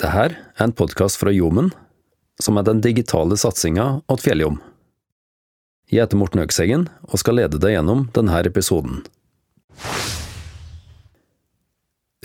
Det 0.00 0.08
her 0.14 0.32
er 0.32 0.64
en 0.64 0.72
podkast 0.72 1.18
fra 1.20 1.28
Jomen, 1.28 1.66
som 2.40 2.56
er 2.56 2.64
den 2.64 2.78
digitale 2.80 3.36
satsinga 3.36 4.00
åt 4.08 4.22
Fjelljom. 4.24 4.56
Jeg 5.92 6.06
heter 6.06 6.16
Morten 6.16 6.40
Økseggen 6.40 6.86
og 7.04 7.20
skal 7.20 7.36
lede 7.36 7.60
deg 7.60 7.74
gjennom 7.74 8.06
denne 8.16 8.38
episoden. 8.48 9.02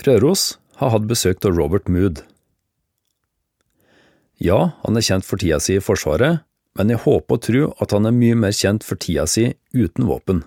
Røros 0.06 0.54
har 0.80 0.94
hatt 0.94 1.10
besøk 1.10 1.44
av 1.44 1.52
Robert 1.58 1.92
Mood. 1.92 2.22
Ja, 4.40 4.72
han 4.80 4.96
er 4.96 5.04
kjent 5.04 5.28
for 5.28 5.36
tida 5.36 5.60
si 5.60 5.76
i 5.76 5.84
Forsvaret, 5.84 6.46
men 6.80 6.88
jeg 6.94 7.04
håper 7.04 7.36
og 7.36 7.44
tror 7.44 7.76
at 7.82 7.92
han 7.92 8.08
er 8.08 8.16
mye 8.16 8.40
mer 8.40 8.56
kjent 8.56 8.88
for 8.88 8.96
tida 8.96 9.28
si 9.28 9.50
uten 9.76 10.08
våpen. 10.08 10.46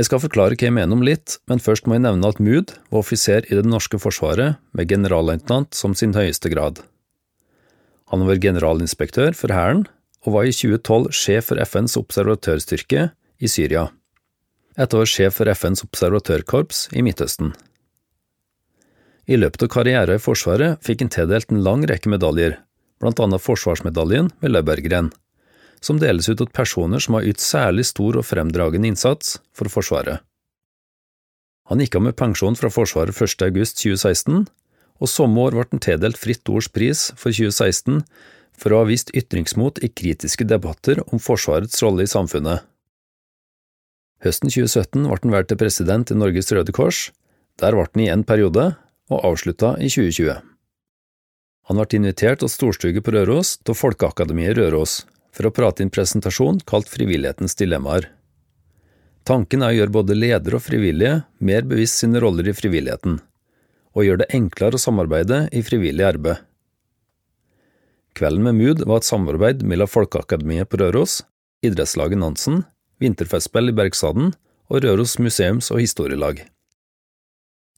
Jeg 0.00 0.08
skal 0.08 0.22
forklare 0.22 0.56
hva 0.56 0.64
jeg 0.70 0.72
mener 0.72 0.96
om 0.96 1.02
litt, 1.04 1.34
men 1.50 1.60
først 1.60 1.84
må 1.84 1.98
jeg 1.98 2.06
nevne 2.06 2.28
at 2.32 2.38
Mood 2.40 2.70
var 2.88 3.02
offiser 3.02 3.44
i 3.50 3.58
det 3.58 3.68
norske 3.68 3.98
forsvaret 4.00 4.56
med 4.72 4.88
generalløytnant 4.88 5.76
som 5.76 5.92
sin 5.92 6.14
høyeste 6.16 6.48
grad. 6.48 6.80
Han 8.08 8.24
var 8.24 8.40
generalinspektør 8.40 9.36
for 9.36 9.52
Hæren 9.52 9.84
og 10.24 10.38
var 10.38 10.48
i 10.48 10.54
2012 10.54 11.12
sjef 11.16 11.50
for 11.50 11.60
FNs 11.60 11.98
observatørstyrke 12.00 13.10
i 13.42 13.50
Syria, 13.52 13.90
etter 14.80 14.96
å 14.96 15.02
være 15.02 15.12
sjef 15.12 15.36
for 15.40 15.52
FNs 15.52 15.84
observatørkorps 15.84 16.86
i 16.96 17.04
Midtøsten. 17.04 17.52
I 19.28 19.36
løpet 19.36 19.66
av 19.66 19.74
karrieren 19.76 20.16
i 20.16 20.22
Forsvaret 20.22 20.80
fikk 20.84 21.04
han 21.04 21.12
tildelt 21.12 21.52
en 21.52 21.64
lang 21.66 21.84
rekke 21.88 22.10
medaljer, 22.10 22.56
blant 23.02 23.20
annet 23.20 23.44
Forsvarsmedaljen 23.44 24.32
med 24.40 24.56
Løberggren, 24.56 25.12
som 25.82 25.98
deles 26.00 26.28
ut 26.30 26.38
til 26.40 26.50
personer 26.54 27.02
som 27.02 27.18
har 27.18 27.26
ytt 27.28 27.42
særlig 27.42 27.88
stor 27.90 28.18
og 28.20 28.26
fremdragende 28.26 28.92
innsats 28.92 29.36
for 29.56 29.70
Forsvaret. 29.72 30.22
Han 31.70 31.82
gikk 31.82 31.96
av 31.98 32.04
med 32.06 32.18
pensjon 32.18 32.58
fra 32.58 32.70
Forsvaret 32.72 33.16
1. 33.16 33.42
august 33.46 33.78
2016, 33.82 34.44
og 35.02 35.10
samme 35.10 35.46
år 35.46 35.56
ble 35.56 35.66
han 35.70 35.82
tildelt 35.82 36.20
Fritt 36.20 36.48
Ords 36.52 36.68
pris 36.70 37.08
for 37.18 37.34
2016 37.34 38.02
for 38.58 38.74
å 38.74 38.82
ha 38.82 38.88
vist 38.90 39.10
ytringsmot 39.16 39.80
i 39.82 39.90
kritiske 39.90 40.46
debatter 40.46 41.00
om 41.08 41.22
Forsvarets 41.22 41.80
rolle 41.82 42.06
i 42.06 42.10
samfunnet. 42.10 42.62
Høsten 44.22 44.52
2017 44.52 45.08
ble 45.08 45.18
han 45.18 45.34
valgt 45.34 45.50
til 45.50 45.58
president 45.58 46.12
i 46.12 46.18
Norges 46.18 46.52
Røde 46.54 46.74
Kors, 46.76 47.08
der 47.58 47.74
ble 47.74 47.88
han 47.88 48.04
i 48.04 48.10
en 48.12 48.26
periode, 48.26 48.74
og 49.10 49.24
avslutta 49.26 49.74
i 49.82 49.90
2020. 49.90 50.38
Han 51.70 51.78
ble 51.78 51.98
invitert 51.98 52.42
til 52.42 52.50
storstuget 52.50 53.04
på 53.04 53.14
Røros 53.14 53.56
til 53.66 53.76
Folkeakademiet 53.78 54.58
Røros 54.58 55.02
for 55.32 55.48
å 55.48 55.54
prate 55.54 55.82
i 55.82 55.86
en 55.86 55.92
presentasjon 55.92 56.60
kalt 56.68 56.90
Frivillighetens 56.92 57.56
dilemmaer. 57.58 58.10
Tanken 59.28 59.62
er 59.62 59.72
å 59.72 59.76
gjøre 59.76 59.94
både 59.94 60.16
ledere 60.18 60.58
og 60.58 60.64
frivillige 60.64 61.22
mer 61.38 61.66
bevisst 61.68 62.02
sine 62.02 62.20
roller 62.22 62.48
i 62.50 62.56
frivilligheten, 62.56 63.20
og 63.94 64.06
gjøre 64.06 64.24
det 64.24 64.32
enklere 64.36 64.78
å 64.78 64.82
samarbeide 64.82 65.44
i 65.54 65.62
frivillig 65.64 66.06
arbeid. 66.08 66.42
Kvelden 68.18 68.44
med 68.44 68.58
Mood 68.58 68.82
var 68.84 69.00
et 69.00 69.08
samarbeid 69.08 69.62
mellom 69.64 69.88
Folkeakademiet 69.88 70.68
på 70.68 70.82
Røros, 70.82 71.22
idrettslaget 71.64 72.20
Nansen, 72.20 72.64
Vinterfestspill 73.00 73.72
i 73.72 73.76
Bergsaden 73.76 74.34
og 74.68 74.82
Røros 74.84 75.16
museums- 75.22 75.70
og 75.72 75.80
historielag. 75.80 76.42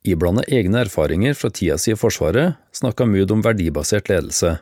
Iblanda 0.05 0.43
egne 0.53 0.83
erfaringer 0.85 1.37
fra 1.39 1.53
tida 1.55 1.79
si 1.81 1.95
i 1.95 1.97
Forsvaret 1.97 2.59
snakka 2.77 3.07
Mood 3.09 3.31
om 3.33 3.45
verdibasert 3.45 4.11
ledelse. 4.11 4.59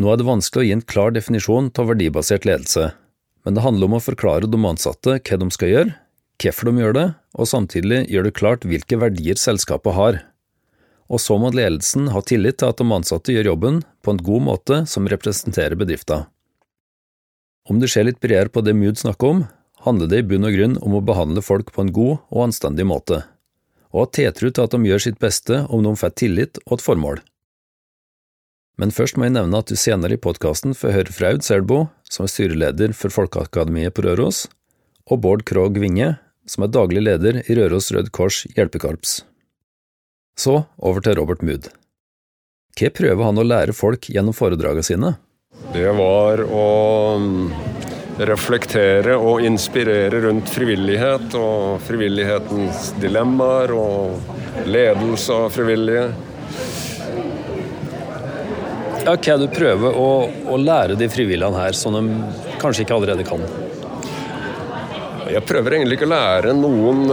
Nå 0.00 0.12
er 0.12 0.18
det 0.20 0.28
vanskelig 0.28 0.62
å 0.62 0.66
gi 0.66 0.74
en 0.76 0.84
klar 0.92 1.12
definisjon 1.12 1.70
av 1.78 1.90
verdibasert 1.90 2.46
ledelse, 2.48 2.92
men 3.44 3.56
det 3.56 3.64
handler 3.64 3.90
om 3.90 3.96
å 3.98 4.04
forklare 4.04 4.48
de 4.48 4.60
ansatte 4.68 5.18
hva 5.18 5.38
de 5.40 5.48
skal 5.52 5.72
gjøre, 5.72 5.94
hvorfor 6.42 6.70
de 6.70 6.82
gjør 6.82 6.96
det, 6.96 7.06
og 7.38 7.48
samtidig 7.48 8.04
gjøre 8.10 8.28
det 8.30 8.36
klart 8.38 8.66
hvilke 8.68 8.98
verdier 9.02 9.40
selskapet 9.40 9.96
har. 9.98 10.20
Og 11.12 11.20
så 11.20 11.36
må 11.38 11.50
ledelsen 11.52 12.08
ha 12.14 12.22
tillit 12.24 12.60
til 12.62 12.72
at 12.72 12.80
de 12.80 12.86
ansatte 12.94 13.34
gjør 13.34 13.52
jobben 13.52 13.82
på 14.02 14.14
en 14.14 14.22
god 14.30 14.46
måte 14.48 14.78
som 14.88 15.10
representerer 15.10 15.76
bedriften. 15.78 16.24
Om 17.68 17.78
du 17.78 17.86
ser 17.86 18.08
litt 18.08 18.22
bredere 18.22 18.50
på 18.50 18.64
det 18.64 18.74
Mood 18.74 18.98
snakker 18.98 19.36
om, 19.36 19.44
handler 19.84 20.08
det 20.08 20.22
i 20.22 20.26
bunn 20.32 20.48
og 20.48 20.56
grunn 20.56 20.80
om 20.80 20.96
å 20.98 21.04
behandle 21.04 21.44
folk 21.44 21.74
på 21.74 21.84
en 21.84 21.94
god 21.94 22.16
og 22.32 22.48
anstendig 22.48 22.88
måte 22.88 23.22
og 23.92 24.06
ha 24.06 24.08
tiltro 24.16 24.50
til 24.50 24.64
at 24.64 24.74
de 24.74 24.88
gjør 24.88 25.04
sitt 25.04 25.20
beste 25.20 25.62
om 25.68 25.84
de 25.84 25.92
får 26.00 26.16
tillit 26.16 26.60
og 26.64 26.78
et 26.78 26.84
formål. 26.84 27.20
Men 28.80 28.92
først 28.94 29.18
må 29.18 29.26
jeg 29.26 29.36
nevne 29.36 29.60
at 29.60 29.68
du 29.68 29.76
senere 29.76 30.16
i 30.16 30.20
podkasten 30.20 30.72
får 30.76 30.94
høre 30.96 31.14
fra 31.14 31.32
Aud 31.34 31.44
Selbo, 31.44 31.82
som 32.08 32.24
er 32.24 32.32
styreleder 32.32 32.94
for 32.96 33.12
Folkeakademiet 33.12 33.94
på 33.96 34.06
Røros, 34.06 34.46
og 35.10 35.20
Bård 35.24 35.44
Krogh 35.48 35.76
Winge, 35.82 36.14
som 36.48 36.64
er 36.64 36.72
daglig 36.72 37.04
leder 37.04 37.42
i 37.44 37.58
Røros 37.58 37.92
Rød 37.94 38.10
Kors 38.14 38.42
hjelpekorps. 38.56 39.20
Så 40.38 40.62
over 40.78 41.04
til 41.04 41.18
Robert 41.20 41.44
Mood. 41.44 41.68
Hva 42.78 42.88
prøver 42.96 43.28
han 43.28 43.38
å 43.38 43.44
lære 43.44 43.76
folk 43.76 44.08
gjennom 44.08 44.34
foredragene 44.36 44.86
sine? 44.86 45.14
Det 45.74 45.90
var 45.96 46.40
å 46.40 46.66
reflektere 48.22 49.14
og 49.16 49.44
inspirere 49.44 50.22
rundt 50.24 50.48
frivillighet 50.52 51.36
og 51.38 51.80
frivillighetens 51.84 52.90
dilemmaer 53.00 53.72
og 53.76 54.68
ledelse 54.68 55.36
av 55.36 55.52
frivillige. 55.54 56.10
Hva 59.02 59.16
er 59.18 59.38
det 59.38 59.48
du 59.48 59.50
prøver 59.50 59.96
å, 59.98 60.10
å 60.46 60.56
lære 60.60 60.94
de 60.94 61.08
frivillige 61.10 61.50
her, 61.56 61.74
som 61.74 61.96
de 61.96 62.02
kanskje 62.62 62.84
ikke 62.84 62.94
allerede 62.94 63.26
kan? 63.26 63.42
Jeg 65.32 65.42
prøver 65.48 65.74
egentlig 65.78 65.96
ikke 65.98 66.06
å 66.06 66.12
lære 66.12 66.52
noen, 66.54 67.06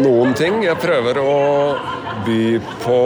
noen 0.00 0.34
ting. 0.38 0.62
Jeg 0.64 0.80
prøver 0.82 1.20
å 1.22 1.36
by 2.26 2.40
på 2.82 2.98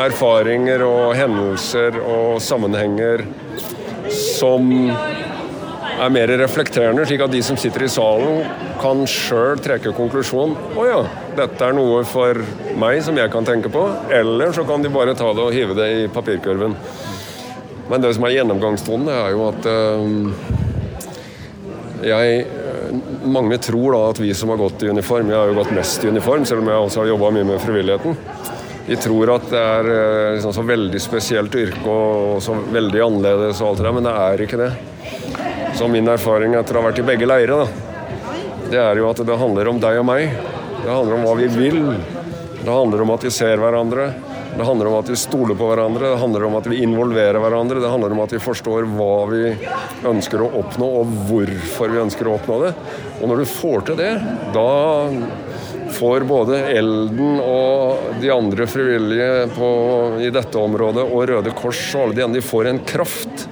erfaringer 0.00 0.84
og 0.86 1.12
hendelser 1.18 1.98
og 2.00 2.40
sammenhenger 2.40 3.26
som 4.12 4.72
er 6.02 6.12
mer 6.12 6.30
reflekterende, 6.40 7.04
slik 7.06 7.22
at 7.24 7.32
de 7.32 7.40
som 7.44 7.58
sitter 7.60 7.84
i 7.86 7.90
salen 7.92 8.42
kan 8.82 9.02
sjøl 9.08 9.60
trekke 9.62 9.92
konklusjonen 9.96 10.78
å 10.78 10.86
ja, 10.88 11.00
dette 11.38 11.66
er 11.66 11.76
noe 11.76 12.02
for 12.08 12.38
meg 12.80 13.00
som 13.06 13.18
jeg 13.18 13.30
kan 13.32 13.46
tenke 13.46 13.70
på. 13.72 13.84
Eller 14.12 14.54
så 14.56 14.64
kan 14.68 14.82
de 14.82 14.92
bare 14.92 15.14
ta 15.18 15.30
det 15.34 15.44
og 15.44 15.54
hive 15.54 15.76
det 15.78 15.88
i 16.00 16.08
papirkurven. 16.12 16.76
Men 17.90 18.04
det 18.04 18.14
som 18.16 18.26
er 18.26 18.36
gjennomgangstonen, 18.38 19.10
er 19.12 19.32
jo 19.34 19.46
at 19.50 19.70
øh, 19.70 20.34
jeg 22.02 22.42
Mange 23.22 23.56
tror 23.62 23.94
da 23.94 24.00
at 24.10 24.18
vi 24.20 24.32
som 24.36 24.50
har 24.52 24.58
gått 24.60 24.82
i 24.82 24.90
uniform 24.90 25.28
Jeg 25.30 25.38
har 25.38 25.48
jo 25.48 25.54
gått 25.56 25.70
mest 25.72 26.02
i 26.04 26.10
uniform, 26.12 26.42
selv 26.44 26.60
om 26.60 26.68
jeg 26.68 26.82
også 26.82 27.00
har 27.00 27.12
jobba 27.12 27.30
mye 27.32 27.46
med 27.48 27.62
frivilligheten. 27.62 28.16
De 28.88 28.98
tror 29.00 29.30
at 29.36 29.46
det 29.48 29.60
er 29.62 29.90
liksom, 30.34 30.52
så 30.56 30.64
veldig 30.66 31.00
spesielt 31.00 31.54
yrke 31.56 31.86
og 31.86 32.42
så 32.44 32.56
veldig 32.74 33.04
annerledes 33.06 33.62
og 33.62 33.70
alt 33.70 33.80
det 33.80 33.86
der, 33.86 33.94
men 33.96 34.08
det 34.08 34.16
er 34.24 34.44
ikke 34.44 34.60
det. 34.60 34.72
Så 35.74 35.88
min 35.88 36.08
erfaring 36.08 36.54
etter 36.54 36.76
å 36.76 36.82
ha 36.82 36.90
vært 36.90 37.00
i 37.00 37.06
begge 37.06 37.28
leirer, 37.28 37.70
det 38.72 38.80
er 38.80 38.98
jo 39.00 39.08
at 39.10 39.22
det 39.26 39.38
handler 39.40 39.70
om 39.72 39.80
deg 39.80 40.00
og 40.00 40.06
meg. 40.08 40.34
Det 40.82 40.90
handler 40.90 41.16
om 41.16 41.24
hva 41.26 41.34
vi 41.38 41.48
vil. 41.52 41.80
Det 42.62 42.70
handler 42.70 43.02
om 43.04 43.12
at 43.14 43.24
vi 43.26 43.32
ser 43.34 43.60
hverandre. 43.60 44.12
Det 44.52 44.64
handler 44.68 44.90
om 44.90 44.98
at 44.98 45.08
vi 45.08 45.16
stoler 45.16 45.56
på 45.56 45.64
hverandre, 45.70 46.10
det 46.12 46.20
handler 46.20 46.44
om 46.44 46.56
at 46.58 46.66
vi 46.68 46.82
involverer 46.84 47.40
hverandre. 47.40 47.80
Det 47.80 47.88
handler 47.88 48.12
om 48.12 48.20
at 48.20 48.34
vi 48.34 48.40
forstår 48.42 48.84
hva 48.98 49.14
vi 49.30 49.44
ønsker 50.10 50.44
å 50.44 50.50
oppnå, 50.60 50.88
og 51.00 51.14
hvorfor 51.30 51.92
vi 51.92 52.02
ønsker 52.02 52.28
å 52.28 52.34
oppnå 52.36 52.58
det. 52.66 52.72
Og 53.22 53.30
når 53.30 53.40
du 53.40 53.48
får 53.48 53.86
til 53.88 54.00
det, 54.02 54.10
da 54.52 54.68
får 55.96 56.26
både 56.28 56.60
Elden 56.72 57.40
og 57.40 58.20
de 58.20 58.32
andre 58.34 58.68
frivillige 58.68 59.46
på, 59.56 59.70
i 60.20 60.28
dette 60.34 60.60
området 60.60 61.06
og 61.06 61.24
Røde 61.32 61.54
Kors 61.56 61.80
og 61.94 62.06
alle 62.06 62.18
de 62.18 62.26
andre, 62.26 62.40
de 62.42 62.50
får 62.52 62.68
en 62.68 62.82
kraft 62.92 63.46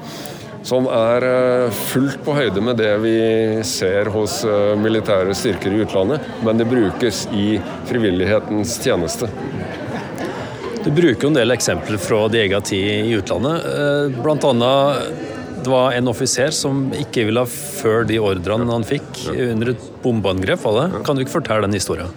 som 0.62 0.86
er 0.92 1.24
eh, 1.24 1.78
fullt 1.88 2.20
på 2.24 2.34
høyde 2.36 2.62
med 2.64 2.78
det 2.80 2.92
vi 3.02 3.14
ser 3.66 4.10
hos 4.12 4.40
eh, 4.44 4.74
militære 4.80 5.34
styrker 5.36 5.72
i 5.72 5.82
utlandet, 5.86 6.26
men 6.44 6.60
det 6.60 6.68
brukes 6.68 7.24
i 7.32 7.54
frivillighetens 7.88 8.76
tjeneste. 8.84 9.30
Du 10.84 10.90
bruker 10.92 11.26
jo 11.26 11.30
en 11.30 11.36
del 11.36 11.52
eksempler 11.52 12.00
fra 12.00 12.22
din 12.32 12.46
egen 12.46 12.64
tid 12.64 13.08
i 13.08 13.16
utlandet. 13.16 13.66
Eh, 13.72 14.20
blant 14.20 14.46
annet 14.48 15.28
det 15.60 15.68
var 15.68 15.92
en 15.92 16.08
offiser 16.08 16.54
som 16.56 16.86
ikke 16.96 17.26
ville 17.28 17.42
følge 17.44 18.14
de 18.14 18.20
ordrene 18.24 18.64
han 18.72 18.86
fikk 18.86 19.26
under 19.28 19.74
et 19.74 19.82
bombeangrep. 20.00 20.64
Kan 21.04 21.18
du 21.18 21.20
ikke 21.20 21.34
fortelle 21.34 21.66
den 21.66 21.76
historien? 21.76 22.08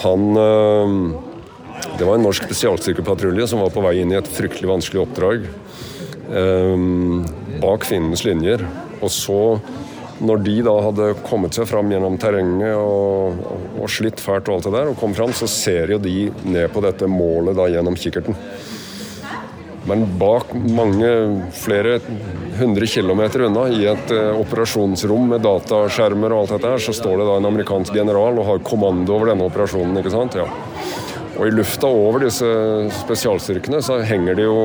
Han 0.00 0.32
Det 0.32 2.08
var 2.08 2.16
en 2.16 2.24
norsk 2.24 2.48
spesialstyrkepatrulje 2.48 3.50
som 3.52 3.60
var 3.60 3.68
på 3.74 3.84
vei 3.84 3.98
inn 4.00 4.14
i 4.14 4.16
et 4.16 4.32
fryktelig 4.32 4.70
vanskelig 4.70 5.02
oppdrag 5.04 5.44
bak 7.64 7.88
fiendens 7.88 8.24
linjer. 8.26 8.62
Og 9.00 9.10
så, 9.12 9.40
når 10.24 10.44
de 10.46 10.58
da 10.68 10.74
hadde 10.86 11.10
kommet 11.26 11.56
seg 11.56 11.68
fram 11.70 11.90
gjennom 11.92 12.18
terrenget 12.20 12.76
og, 12.78 13.42
og, 13.80 13.88
slitt 13.90 14.22
fælt 14.22 14.48
og 14.48 14.58
alt 14.58 14.68
det 14.68 14.76
der, 14.76 14.92
og 14.92 15.00
kom 15.00 15.16
fram, 15.16 15.34
så 15.36 15.50
ser 15.50 15.96
jo 15.96 16.00
de 16.02 16.30
ned 16.44 16.70
på 16.74 16.84
dette 16.84 17.10
målet 17.10 17.56
da 17.58 17.68
gjennom 17.72 17.98
kikkerten. 17.98 18.38
Men 19.84 20.06
bak 20.16 20.54
mange, 20.54 21.08
flere 21.52 21.98
hundre 22.56 22.86
kilometer 22.88 23.44
unna, 23.50 23.66
i 23.68 23.84
et 23.90 24.12
uh, 24.16 24.30
operasjonsrom 24.40 25.26
med 25.34 25.44
dataskjermer 25.44 26.32
og 26.32 26.44
alt 26.44 26.54
dette 26.54 26.70
her, 26.72 26.84
så 26.86 26.94
står 26.96 27.20
det 27.20 27.26
da 27.28 27.34
en 27.36 27.48
amerikansk 27.50 27.98
general 27.98 28.40
og 28.40 28.48
har 28.48 28.64
kommando 28.64 29.12
over 29.18 29.34
denne 29.34 29.44
operasjonen. 29.44 29.98
ikke 30.00 30.14
sant? 30.14 30.38
Ja. 30.40 30.48
Og 31.34 31.50
i 31.50 31.52
lufta 31.52 31.90
over 31.90 32.24
disse 32.24 32.48
spesialstyrkene 33.02 33.82
så 33.84 33.98
henger 34.06 34.38
det 34.38 34.46
jo 34.46 34.56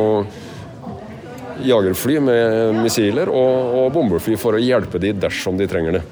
jagerfly 1.66 2.20
med 2.24 2.82
missiler 2.84 3.32
og, 3.32 3.76
og 3.80 3.94
bombefly 3.96 4.38
for 4.40 4.58
å 4.58 4.62
hjelpe 4.64 5.02
de 5.02 5.14
dersom 5.18 5.58
de 5.60 5.68
trenger 5.70 6.00
det. 6.00 6.04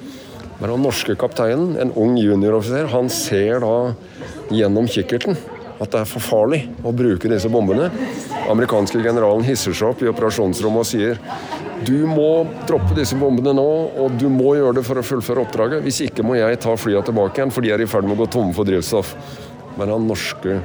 Men 0.57 0.71
den 0.73 0.81
norske 0.87 1.13
kapteinen, 1.19 1.75
en 1.77 1.93
ung 1.99 2.15
junioroffiser, 2.17 2.89
han 2.89 3.11
ser 3.13 3.61
da 3.61 3.75
gjennom 4.53 4.89
kikkerten 4.89 5.37
at 5.77 5.91
det 5.93 5.99
er 6.01 6.09
for 6.09 6.23
farlig 6.23 6.63
å 6.81 6.93
bruke 6.95 7.29
disse 7.29 7.49
bombene. 7.53 7.91
Amerikanske 8.49 9.01
generalen 9.03 9.45
hisser 9.45 9.75
seg 9.77 9.91
opp 9.91 10.01
i 10.01 10.09
operasjonsrommet 10.09 10.81
og 10.81 10.89
sier 10.89 11.21
du 11.85 12.07
må 12.09 12.47
droppe 12.65 12.95
disse 12.97 13.13
bombene 13.19 13.53
nå, 13.53 13.67
og 14.01 14.15
du 14.17 14.25
må 14.33 14.55
gjøre 14.57 14.79
det 14.79 14.85
for 14.87 14.97
å 14.97 15.05
fullføre 15.05 15.43
oppdraget. 15.45 15.83
Hvis 15.85 16.01
ikke 16.07 16.25
må 16.25 16.33
jeg 16.39 16.57
ta 16.63 16.73
flya 16.79 17.03
tilbake 17.05 17.37
igjen, 17.37 17.53
for 17.53 17.61
de 17.61 17.73
er 17.75 17.83
i 17.83 17.89
ferd 17.89 18.07
med 18.07 18.17
å 18.17 18.23
gå 18.23 18.29
tomme 18.33 18.55
for 18.57 18.65
drivstoff. 18.65 19.13
Men 19.77 19.93
den 19.93 20.07
norske 20.09 20.57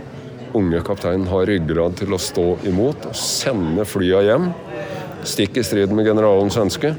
unge 0.58 0.82
kapteinen 0.86 1.28
har 1.30 1.46
ryggrad 1.48 1.96
til 2.00 2.14
å 2.14 2.20
stå 2.20 2.46
imot 2.68 3.08
og 3.10 3.16
sende 3.18 3.86
flya 3.88 4.22
hjem. 4.26 4.50
Stikk 5.28 5.60
i 5.60 5.64
strid 5.64 5.92
med 5.94 6.08
generalens 6.08 6.58
ønske. 6.58 6.94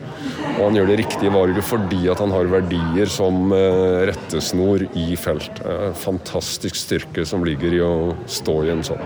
Og 0.53 0.61
han 0.61 0.77
gjør 0.77 0.91
det 0.91 0.99
riktige 1.01 1.33
valget 1.33 1.65
fordi 1.65 2.05
at 2.13 2.21
han 2.23 2.33
har 2.33 2.51
verdier 2.51 3.09
som 3.11 3.51
eh, 3.55 4.03
rettesnor 4.09 4.85
i 4.99 5.13
felt. 5.19 5.63
Fantastisk 6.03 6.77
styrke 6.79 7.25
som 7.27 7.45
ligger 7.45 7.75
i 7.75 7.81
å 7.83 7.93
stå 8.29 8.59
i 8.63 8.73
en 8.73 8.85
sånn. 8.85 9.01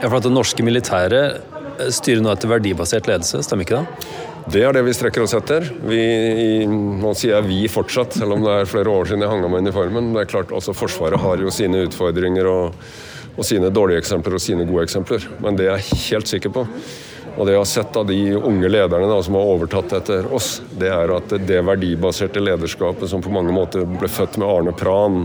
Ja, 0.00 0.08
for 0.08 0.18
at 0.18 0.26
Det 0.26 0.34
norske 0.34 0.64
militæret 0.66 1.42
styrer 1.94 2.22
nå 2.22 2.30
etter 2.32 2.50
verdibasert 2.50 3.08
ledelse, 3.10 3.42
stemmer 3.46 3.66
ikke 3.66 3.82
det? 3.82 4.08
Det 4.54 4.60
er 4.60 4.74
det 4.76 4.82
vi 4.84 4.92
strekker 4.92 5.24
oss 5.24 5.32
etter. 5.36 5.64
Vi, 5.88 6.02
nå 6.68 7.14
sier 7.16 7.38
jeg 7.38 7.48
vi 7.48 7.60
fortsatt, 7.72 8.18
selv 8.18 8.36
om 8.36 8.44
det 8.44 8.52
er 8.52 8.68
flere 8.68 8.92
år 8.92 9.08
siden 9.08 9.24
jeg 9.24 9.32
hang 9.32 9.46
av 9.46 9.52
meg 9.54 9.64
uniformen. 9.64 10.12
Det 10.12 10.24
er 10.24 10.30
klart, 10.34 10.52
altså 10.52 10.74
Forsvaret 10.76 11.22
har 11.22 11.40
jo 11.40 11.52
sine 11.54 11.86
utfordringer 11.86 12.48
og, 12.50 12.84
og 13.34 13.46
sine 13.46 13.72
dårlige 13.74 14.02
eksempler 14.02 14.36
og 14.36 14.42
sine 14.42 14.66
gode 14.68 14.86
eksempler. 14.86 15.26
Men 15.42 15.58
det 15.58 15.68
er 15.68 15.76
jeg 15.76 16.00
helt 16.08 16.30
sikker 16.30 16.54
på. 16.54 16.64
Og 17.34 17.46
det 17.48 17.56
jeg 17.56 17.58
har 17.58 17.66
sett 17.66 17.96
av 17.98 18.06
de 18.06 18.18
unge 18.36 18.68
lederne 18.70 19.08
da, 19.10 19.16
som 19.26 19.34
har 19.34 19.48
overtatt 19.56 19.96
etter 19.98 20.28
oss, 20.34 20.60
det 20.78 20.90
er 20.94 21.10
at 21.16 21.32
det 21.48 21.64
verdibaserte 21.66 22.42
lederskapet 22.42 23.10
som 23.10 23.24
på 23.24 23.32
mange 23.34 23.54
måter 23.54 23.82
ble 23.90 24.10
født 24.10 24.38
med 24.38 24.46
Arne 24.46 24.74
Pran 24.78 25.24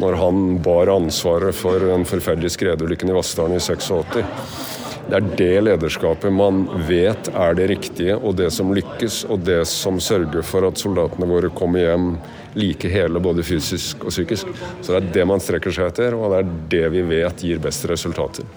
når 0.00 0.18
han 0.18 0.56
bar 0.64 0.90
ansvaret 0.96 1.54
for 1.54 1.78
den 1.86 2.06
forferdelige 2.08 2.56
skredulykken 2.56 3.12
i 3.12 3.14
Vassdalen 3.14 3.60
i 3.60 3.62
86 3.62 4.82
det 5.06 5.18
er 5.20 5.26
det 5.38 5.60
lederskapet 5.62 6.32
man 6.34 6.64
vet 6.88 7.28
er 7.30 7.54
det 7.54 7.68
riktige, 7.70 8.16
og 8.16 8.34
det 8.40 8.48
som 8.54 8.72
lykkes, 8.74 9.20
og 9.30 9.44
det 9.46 9.60
som 9.70 10.00
sørger 10.02 10.42
for 10.42 10.66
at 10.66 10.80
soldatene 10.82 11.28
våre 11.30 11.50
kommer 11.54 11.84
hjem 11.84 12.08
like 12.56 12.88
hele 12.88 13.20
både 13.22 13.44
fysisk 13.46 14.06
og 14.06 14.14
psykisk. 14.14 14.48
Så 14.80 14.94
det 14.94 15.00
er 15.00 15.12
det 15.18 15.26
man 15.28 15.42
strekker 15.42 15.74
seg 15.74 15.92
etter, 15.92 16.16
og 16.16 16.32
det 16.32 16.40
er 16.40 16.54
det 16.72 16.86
vi 16.96 17.04
vet 17.10 17.44
gir 17.44 17.60
best 17.62 17.86
resultater. 17.90 18.48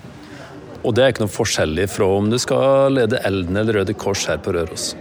Og 0.79 0.95
det 0.95 1.03
er 1.03 1.11
ikke 1.11 1.25
noe 1.25 1.33
forskjellig 1.33 1.89
fra 1.91 2.07
om 2.15 2.29
du 2.31 2.37
skal 2.39 2.95
lede 2.95 3.19
Elden 3.27 3.59
eller 3.59 3.81
Røde 3.81 3.95
Kors 3.99 4.23
her 4.31 4.39
på 4.39 4.53
Røros? 4.55 4.93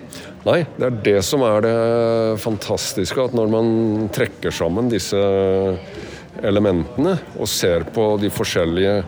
Nei, 0.46 0.62
det 0.78 0.86
er 0.88 0.98
det 1.04 1.18
som 1.26 1.44
er 1.46 1.62
det 1.62 1.78
fantastiske. 2.42 3.28
At 3.28 3.36
når 3.36 3.50
man 3.52 3.68
trekker 4.14 4.54
sammen 4.54 4.90
disse 4.90 5.20
elementene 6.42 7.16
og 7.38 7.50
ser 7.50 7.86
på 7.94 8.10
de 8.22 8.30
forskjellige 8.30 9.00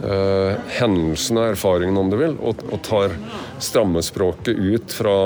uh, 0.00 0.54
hendelsene, 0.78 1.44
erfaringene 1.52 2.00
om 2.00 2.10
du 2.10 2.16
vil, 2.20 2.36
og, 2.40 2.62
og, 2.70 2.78
tar 2.86 3.14
stammespråket 3.62 4.56
ut 4.56 4.94
fra 4.96 5.16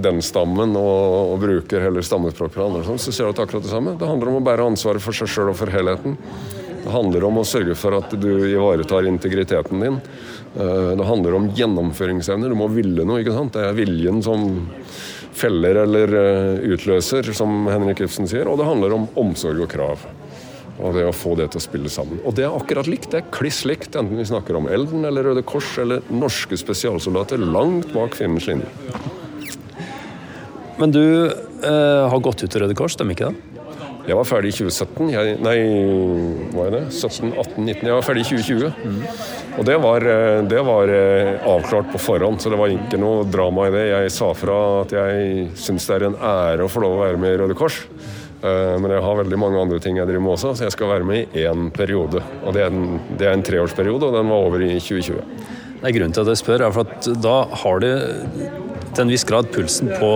den 0.00 0.22
stammen 0.24 0.76
og, 0.78 1.34
og 1.34 1.42
bruker 1.42 1.84
heller 1.84 2.04
stammespråk 2.04 2.54
fra 2.54 2.68
andre, 2.68 2.98
så 2.98 3.12
ser 3.12 3.28
du 3.28 3.34
at 3.34 3.40
det 3.40 3.46
akkurat 3.48 3.66
det 3.66 3.74
samme. 3.74 3.96
Det 4.00 4.08
handler 4.08 4.32
om 4.32 4.40
å 4.40 4.46
bære 4.48 4.70
ansvaret 4.72 5.04
for 5.04 5.16
seg 5.16 5.30
sjøl 5.30 5.52
og 5.52 5.60
for 5.60 5.72
helheten. 5.72 6.16
Det 6.84 6.94
handler 6.94 7.26
om 7.28 7.40
å 7.40 7.46
sørge 7.46 7.76
for 7.76 7.98
at 7.98 8.14
du 8.16 8.30
ivaretar 8.48 9.08
integriteten 9.10 9.84
din. 9.84 10.00
Uh, 10.56 10.94
det 10.96 11.08
handler 11.10 11.36
om 11.36 11.50
gjennomføringsevne. 11.56 12.48
Du 12.48 12.56
må 12.58 12.70
ville 12.72 13.04
noe. 13.04 13.20
ikke 13.22 13.36
sant? 13.36 13.54
Det 13.56 13.66
er 13.66 13.76
viljen 13.76 14.22
som 14.24 14.48
feller 15.38 15.84
eller 15.84 16.14
uh, 16.16 16.70
utløser, 16.72 17.28
som 17.36 17.68
Henrik 17.70 18.00
Ibsen 18.06 18.30
sier. 18.30 18.48
Og 18.48 18.58
det 18.58 18.66
handler 18.70 18.96
om 18.96 19.10
omsorg 19.20 19.66
og 19.66 19.70
krav 19.74 20.08
og 20.78 20.94
det 20.94 21.04
å 21.08 21.14
få 21.14 21.34
det 21.38 21.50
til 21.52 21.60
å 21.60 21.64
spille 21.64 21.90
sammen. 21.92 22.20
Og 22.24 22.36
det 22.38 22.46
er 22.46 22.54
akkurat 22.54 22.88
likt. 22.90 23.10
Det 23.12 23.22
er 23.22 23.30
kliss 23.34 23.64
likt, 23.68 23.96
enten 23.98 24.18
vi 24.18 24.26
snakker 24.28 24.58
om 24.58 24.68
Elden 24.70 25.06
eller 25.08 25.30
Røde 25.30 25.44
Kors 25.46 25.74
eller 25.82 26.04
norske 26.12 26.58
spesialsoldater 26.58 27.42
langt 27.42 27.90
bak 27.94 28.16
fiendens 28.18 28.46
linje. 28.50 28.70
Men 30.78 30.94
du 30.94 31.04
eh, 31.26 32.04
har 32.06 32.20
gått 32.22 32.44
ut 32.44 32.50
til 32.50 32.62
Røde 32.62 32.78
Kors, 32.78 32.94
stemmer 32.94 33.18
ikke 33.18 33.32
det? 33.32 33.58
Jeg 34.08 34.16
var 34.16 34.24
ferdig 34.24 34.54
i 34.54 34.56
2017. 34.56 35.08
Jeg, 35.12 35.32
nei, 35.44 35.56
hva 36.54 36.68
er 36.68 36.76
det? 36.78 36.82
17, 36.96 37.34
18, 37.34 37.58
19 37.60 37.82
Jeg 37.90 37.92
var 37.92 38.06
ferdig 38.06 38.22
i 38.22 38.28
2020. 38.30 38.86
Mm. 38.86 39.02
Og 39.58 39.66
det 39.68 39.76
var, 39.82 40.06
eh, 40.08 40.36
det 40.48 40.62
var, 40.64 40.92
eh, 40.94 41.32
avklart 41.44 41.90
på 41.92 42.00
forhånd, 42.00 42.40
så 42.40 42.48
det 42.48 42.60
var 42.60 42.72
ikke 42.72 43.00
noe 43.02 43.26
drama 43.28 43.66
i 43.68 43.74
det. 43.74 43.84
Jeg 43.90 44.14
sa 44.14 44.30
fra 44.32 44.60
at 44.86 44.94
jeg 44.96 45.50
syns 45.58 45.90
det 45.90 45.98
er 45.98 46.06
en 46.08 46.16
ære 46.16 46.64
å 46.64 46.72
få 46.72 46.80
lov 46.86 46.96
å 46.96 47.02
være 47.04 47.20
med 47.20 47.34
i 47.34 47.42
Røde 47.42 47.58
Kors. 47.58 47.82
Eh, 48.38 48.74
men 48.78 48.92
jeg 48.94 49.02
har 49.02 49.18
veldig 49.18 49.38
mange 49.40 49.58
andre 49.58 49.80
ting 49.82 49.98
jeg 49.98 50.06
driver 50.06 50.22
med 50.22 50.36
også, 50.36 50.54
så 50.54 50.68
jeg 50.68 50.74
skal 50.76 50.92
være 50.92 51.06
med 51.06 51.34
i 51.34 51.46
én 51.50 51.70
periode. 51.74 52.22
Og 52.44 52.54
det 52.54 52.62
er, 52.64 52.74
en, 52.74 53.00
det 53.18 53.26
er 53.26 53.34
en 53.34 53.42
treårsperiode, 53.46 54.10
og 54.10 54.14
den 54.14 54.30
var 54.30 54.46
over 54.46 54.62
i 54.62 54.76
2020. 54.78 55.22
Nei, 55.78 55.92
grunnen 55.94 56.14
til 56.14 56.24
at 56.24 56.32
jeg 56.32 56.42
spør, 56.42 56.66
er 56.66 56.74
for 56.74 56.86
at 56.86 57.08
da 57.22 57.36
har 57.62 57.82
du 57.82 57.90
til 58.94 59.02
en 59.04 59.12
viss 59.12 59.26
grad 59.26 59.50
pulsen 59.54 59.90
på, 59.98 60.12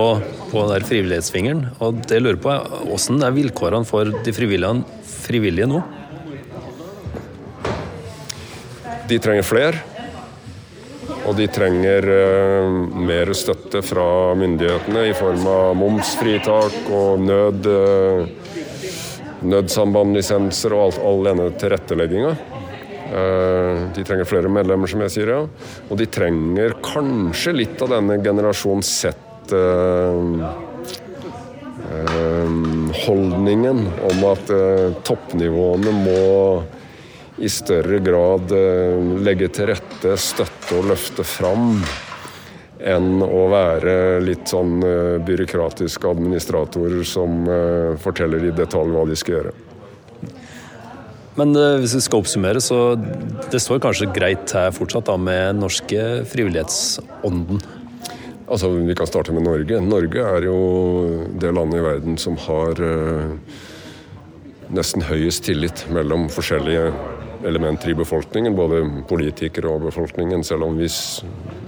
på 0.51 0.63
der 0.71 0.87
frivillighetsfingeren. 0.87 1.65
Og 1.83 1.99
det 2.03 2.19
jeg 2.19 2.25
lurer 2.25 2.39
på 2.43 2.51
er 2.51 2.67
hvordan 2.87 3.27
er 3.27 3.35
vilkårene 3.35 3.87
for 3.87 4.11
de 4.25 4.35
frivillige, 4.35 4.83
frivillige 5.23 5.69
nå? 5.71 5.83
De 9.07 9.19
trenger 9.19 9.43
flere. 9.47 9.92
Og 11.23 11.37
de 11.37 11.45
trenger 11.51 12.05
uh, 12.09 12.95
mer 13.07 13.31
støtte 13.37 13.83
fra 13.85 14.05
myndighetene 14.37 15.05
i 15.07 15.13
form 15.15 15.45
av 15.47 15.77
momsfritak 15.79 16.89
og 16.91 17.23
nød, 17.23 17.69
uh, 17.69 18.57
nødsambandlisenser 19.47 20.75
og 20.75 20.87
alt, 20.87 20.99
all 21.07 21.23
denne 21.29 21.47
tilrettelegginga. 21.61 22.33
Uh, 23.13 23.87
de 23.95 24.03
trenger 24.03 24.27
flere 24.27 24.51
medlemmer, 24.51 24.89
som 24.89 25.03
jeg 25.05 25.15
sier, 25.15 25.33
ja. 25.35 25.41
Og 25.87 25.99
de 25.99 26.09
trenger 26.11 26.75
kanskje 26.83 27.55
litt 27.55 27.83
av 27.83 27.95
denne 27.95 28.19
generasjon 28.23 28.83
Z 28.83 29.19
holdningen 33.03 33.81
om 34.07 34.23
at 34.29 34.49
toppnivåene 35.05 35.91
må 35.93 36.21
i 37.37 37.49
større 37.49 37.99
grad 37.99 38.51
eh, 38.53 39.13
legge 39.25 39.49
til 39.53 39.71
rette, 39.71 40.17
støtte 40.21 40.52
og 40.71 40.87
løfte 40.91 41.25
fram 41.27 41.77
enn 42.83 43.21
å 43.23 43.43
være 43.51 44.21
litt 44.23 44.49
sånn 44.51 44.79
byråkratisk 44.79 45.27
byråkratiske 45.27 46.09
administratorer 46.09 47.03
som 47.07 47.45
eh, 47.47 47.93
forteller 48.01 48.49
i 48.49 48.55
detalj 48.55 48.91
hva 48.91 49.05
de 49.07 49.15
skal 49.19 49.37
gjøre. 49.37 49.53
Men 51.39 51.55
hvis 51.81 51.95
vi 51.97 52.01
skal 52.05 52.21
oppsummere, 52.21 52.61
så 52.61 52.93
det 53.49 53.61
står 53.63 53.81
kanskje 53.81 54.11
greit 54.13 54.51
her 54.53 54.73
fortsatt 54.75 55.07
da 55.09 55.15
med 55.17 55.57
norske 55.57 56.25
frivillighetsånden? 56.29 57.63
Altså, 58.45 58.69
Vi 58.69 58.93
kan 58.95 59.09
starte 59.09 59.33
med 59.33 59.47
Norge. 59.47 59.79
Norge 59.81 60.27
er 60.37 60.45
jo 60.45 60.57
det 61.41 61.55
landet 61.55 61.79
i 61.79 61.85
verden 61.87 62.19
som 62.21 62.37
har 62.37 62.77
nesten 64.73 65.05
høyest 65.05 65.45
tillit 65.47 65.85
mellom 65.93 66.27
forskjellige 66.33 66.91
elementer 67.45 67.91
i 67.91 67.95
befolkningen, 67.97 68.55
både 68.55 68.81
politikere 69.09 69.71
og 69.71 69.87
befolkningen, 69.87 70.43
selv 70.43 70.67
om 70.67 70.77
vi 70.79 70.89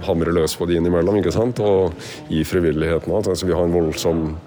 hamrer 0.06 0.36
løs 0.36 0.56
på 0.58 0.68
de 0.70 0.78
innimellom. 0.80 1.20
ikke 1.20 1.34
sant? 1.36 1.60
Og 1.60 1.94
i 2.30 2.44
frivilligheten 2.48 3.14
altså 3.16 3.46
Vi 3.46 3.54
har 3.54 3.66
en 3.66 3.76
voldsom, 3.76 4.38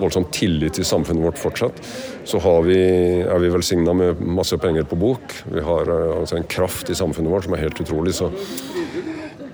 voldsom 0.00 0.28
tillit 0.32 0.78
til 0.78 0.84
samfunnet 0.84 1.24
vårt 1.24 1.38
fortsatt. 1.38 1.82
Så 2.24 2.40
vi, 2.66 2.80
er 3.22 3.38
vi 3.38 3.52
velsigna 3.52 3.94
med 3.94 4.20
masse 4.20 4.56
penger 4.58 4.84
på 4.84 4.96
bok. 4.96 5.36
Vi 5.52 5.60
har 5.60 5.88
eh, 5.88 6.20
altså 6.20 6.36
en 6.36 6.50
kraft 6.50 6.90
i 6.90 6.98
samfunnet 6.98 7.30
vårt 7.30 7.46
som 7.46 7.54
er 7.54 7.64
helt 7.66 7.80
utrolig. 7.80 8.14
så 8.14 8.30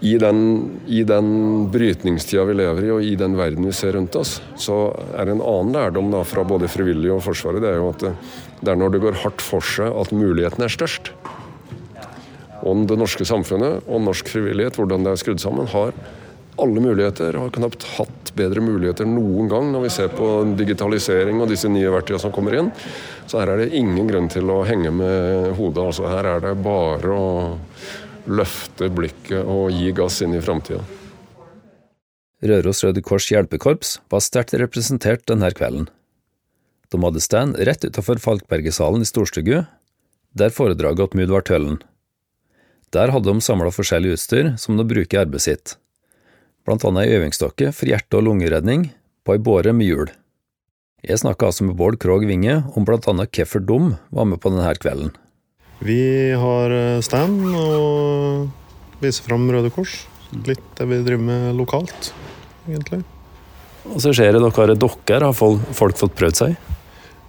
i 0.03 0.17
den, 0.19 0.71
I 0.91 1.05
den 1.07 1.27
brytningstida 1.71 2.43
vi 2.49 2.57
lever 2.59 2.87
i, 2.87 2.91
og 2.91 3.05
i 3.07 3.13
den 3.19 3.37
verden 3.39 3.69
vi 3.69 3.75
ser 3.77 3.95
rundt 3.95 4.17
oss, 4.19 4.41
så 4.59 4.89
er 5.15 5.29
det 5.29 5.37
en 5.37 5.45
annen 5.47 5.77
lærdom 5.77 6.09
da, 6.11 6.25
fra 6.27 6.43
både 6.47 6.71
frivillige 6.71 7.15
og 7.15 7.23
Forsvaret. 7.23 7.63
Det 7.63 7.71
er 7.71 7.79
jo 7.79 7.93
at 7.93 8.03
det, 8.03 8.11
det 8.59 8.73
er 8.73 8.81
når 8.81 8.97
det 8.97 9.03
går 9.05 9.21
hardt 9.23 9.45
for 9.47 9.63
seg 9.63 9.95
at 9.95 10.11
mulighetene 10.11 10.67
er 10.67 10.75
størst. 10.75 11.13
Og 12.67 12.83
det 12.91 12.99
norske 12.99 13.27
samfunnet 13.27 13.87
og 13.87 14.03
norsk 14.03 14.35
frivillighet, 14.35 14.79
hvordan 14.79 15.07
det 15.07 15.15
er 15.15 15.23
skrudd 15.23 15.43
sammen, 15.43 15.71
har 15.71 15.95
alle 16.63 16.83
muligheter. 16.83 17.39
Har 17.39 17.55
knapt 17.55 17.87
hatt 17.97 18.35
bedre 18.39 18.63
muligheter 18.65 19.07
noen 19.09 19.49
gang 19.51 19.71
når 19.71 19.87
vi 19.87 19.93
ser 20.01 20.11
på 20.15 20.29
digitalisering 20.59 21.41
og 21.43 21.51
disse 21.51 21.71
nye 21.71 21.91
verktøyene 21.95 22.23
som 22.27 22.35
kommer 22.35 22.59
inn. 22.59 22.73
Så 23.31 23.39
her 23.39 23.55
er 23.55 23.63
det 23.63 23.75
ingen 23.79 24.11
grunn 24.11 24.27
til 24.33 24.51
å 24.51 24.63
henge 24.67 24.91
med 24.95 25.53
hodet. 25.59 25.87
Altså, 25.87 26.11
her 26.11 26.29
er 26.35 26.45
det 26.45 26.57
bare 26.63 27.15
å 27.15 27.31
løfte 28.27 28.89
blikket 28.93 29.43
og 29.43 29.73
gi 29.75 29.93
gass 29.97 30.21
inn 30.25 30.37
i 30.37 30.43
framtida. 30.43 30.83
Røros 32.43 32.83
Røde 32.83 33.03
Kors 33.07 33.29
hjelpekorps 33.31 34.01
var 34.11 34.23
sterkt 34.25 34.57
representert 34.59 35.23
denne 35.31 35.53
kvelden. 35.55 35.87
De 36.91 36.99
hadde 37.01 37.23
stand 37.23 37.57
rett 37.57 37.85
utenfor 37.87 38.19
Falkbergesalen 38.21 39.05
i 39.05 39.09
Storstugu, 39.09 39.63
der 40.35 40.55
foredraget 40.55 41.07
åt 41.07 41.15
Mudvard 41.17 41.47
tøllen. 41.49 41.79
Der 42.93 43.13
hadde 43.15 43.31
de 43.31 43.41
samla 43.41 43.71
forskjellig 43.73 44.17
utstyr 44.17 44.51
som 44.61 44.77
de 44.77 44.85
bruker 44.85 45.17
i 45.17 45.23
arbeidet 45.23 45.47
sitt, 45.47 45.77
blant 46.67 46.85
annet 46.85 47.07
ei 47.07 47.21
øvingsdokke 47.21 47.71
for 47.73 47.89
hjerte- 47.89 48.19
og 48.19 48.27
lungeredning 48.27 48.91
på 49.25 49.37
ei 49.37 49.41
båre 49.41 49.73
med 49.73 49.89
hjul. 49.89 50.11
Jeg 51.03 51.23
snakka 51.23 51.49
altså 51.49 51.65
med 51.67 51.79
Bård 51.79 51.97
Krogh 52.03 52.27
Winge 52.29 52.61
om 52.77 52.85
blant 52.87 53.09
annet 53.11 53.33
hvorfor 53.35 53.63
de 53.65 53.79
var 54.11 54.29
med 54.29 54.43
på 54.43 54.53
denne 54.53 54.75
kvelden. 54.83 55.15
Vi 55.83 56.31
har 56.39 56.71
eh, 56.71 57.01
stand 57.03 57.41
og 57.59 59.01
viser 59.03 59.25
fram 59.27 59.49
Røde 59.51 59.71
Kors. 59.75 60.05
Litt 60.47 60.63
det 60.79 60.87
vi 60.87 61.01
driver 61.03 61.25
med 61.27 61.57
lokalt, 61.59 62.13
egentlig. 62.69 63.01
Og 63.91 63.99
så 63.99 64.13
ser 64.15 64.31
jeg 64.31 64.39
dere 64.39 64.77
dokker. 64.79 65.27
Har 65.27 65.35
folk, 65.35 65.65
folk 65.75 65.99
fått 65.99 66.15
prøvd 66.21 66.39
seg? 66.39 66.55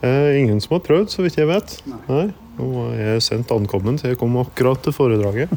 Eh, 0.06 0.38
ingen 0.38 0.62
som 0.62 0.78
har 0.78 0.84
prøvd, 0.86 1.10
så 1.10 1.26
vidt 1.26 1.40
jeg 1.40 1.50
vet. 1.50 1.80
Nei. 1.90 2.28
Nå 2.60 2.70
er 2.92 3.16
jeg 3.16 3.26
sendt 3.26 3.52
ankommen 3.56 3.98
til 3.98 4.14
jeg 4.14 4.22
kom 4.22 4.38
akkurat 4.38 4.86
til 4.86 4.94
foredraget. 4.94 5.50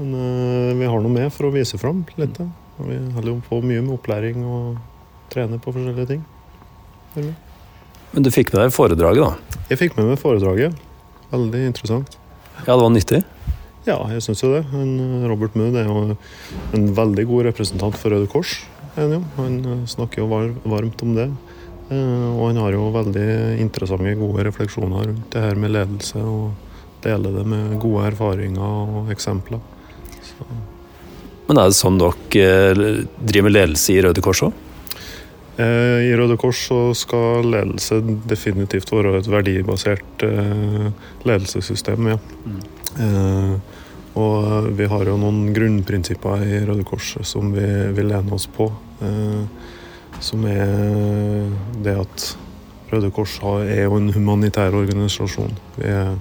Men 0.00 0.18
eh, 0.18 0.74
vi 0.82 0.90
har 0.90 1.06
noe 1.06 1.14
med 1.14 1.30
for 1.30 1.46
å 1.46 1.54
vise 1.54 1.78
fram 1.78 2.02
litt. 2.18 2.34
da. 2.40 2.48
Og 2.80 2.90
vi 2.90 2.98
holder 3.14 3.34
jo 3.36 3.38
på 3.46 3.62
mye 3.62 3.86
med 3.86 3.94
opplæring 4.00 4.42
og 4.42 4.82
trener 5.30 5.62
på 5.62 5.70
forskjellige 5.70 6.10
ting. 6.16 6.26
Eller? 7.14 7.38
Men 8.10 8.26
du 8.26 8.34
fikk 8.34 8.50
med 8.50 8.64
deg 8.64 8.74
foredraget, 8.74 9.22
da? 9.22 9.58
Jeg 9.70 9.84
fikk 9.84 10.00
med 10.00 10.10
meg 10.10 10.18
foredraget. 10.18 10.74
Veldig 11.30 11.66
interessant. 11.70 12.16
Ja, 12.66 12.74
det 12.74 12.82
var 12.82 12.90
nyttig? 12.94 13.20
Ja, 13.86 13.96
jeg 14.12 14.22
syns 14.24 14.42
jo 14.44 14.50
det. 14.52 14.64
En 14.76 14.90
eh, 15.00 15.28
Robert 15.30 15.54
Mood 15.56 15.76
er 15.80 15.86
jo 15.88 16.16
en 16.76 16.88
veldig 16.96 17.24
god 17.30 17.46
representant 17.48 17.96
for 17.96 18.12
Røde 18.12 18.28
Kors. 18.30 18.58
Han 18.96 19.14
jo. 19.16 19.20
Han 19.38 19.60
eh, 19.64 19.84
snakker 19.88 20.22
jo 20.24 20.28
varmt 20.68 21.04
om 21.06 21.14
det. 21.16 21.28
Eh, 21.90 22.26
Og 22.34 22.42
han 22.50 22.60
har 22.60 22.76
jo 22.76 22.90
veldig 22.94 23.28
interessante, 23.62 24.16
gode 24.20 24.44
refleksjoner 24.50 25.08
rundt 25.12 25.30
det 25.32 25.44
her 25.46 25.56
med 25.58 25.72
ledelse, 25.74 26.20
og 26.20 26.50
deler 27.04 27.38
det 27.38 27.46
med 27.48 27.78
gode 27.80 28.10
erfaringer 28.10 28.60
og 29.00 29.08
eksempler. 29.14 29.62
Så, 30.26 30.44
Men 31.48 31.58
er 31.62 31.70
det 31.70 31.78
sånn 31.80 31.96
dere 31.98 32.90
driver 33.16 33.48
med 33.48 33.56
ledelse 33.56 33.94
i 33.96 34.02
Røde 34.04 34.22
Kors 34.22 34.44
òg? 34.46 34.66
Eh, 35.60 36.08
I 36.08 36.14
Røde 36.18 36.36
Kors 36.40 36.62
skal 36.98 37.46
ledelse 37.52 38.00
definitivt 38.30 38.92
være 38.92 39.18
et 39.20 39.28
verdibasert 39.30 40.24
eh, 40.26 40.88
ledelsessystem, 41.28 42.10
ja. 42.12 42.18
Eh, 43.04 43.54
og 44.20 44.70
vi 44.76 44.88
har 44.90 45.06
jo 45.06 45.16
noen 45.20 45.52
grunnprinsipper 45.54 46.42
i 46.42 46.62
Røde 46.66 46.84
Kors 46.88 47.12
som 47.28 47.52
vi 47.54 47.66
vil 47.94 48.10
lene 48.10 48.34
oss 48.34 48.48
på. 48.50 48.66
Som 50.20 50.42
er 50.50 50.72
det 51.80 51.94
at 51.94 52.24
Røde 52.90 53.12
Kors 53.14 53.36
er 53.62 53.84
jo 53.84 54.00
en 54.00 54.10
humanitær 54.10 54.74
organisasjon. 54.74 55.54
Vi 55.76 55.86
er 55.94 56.16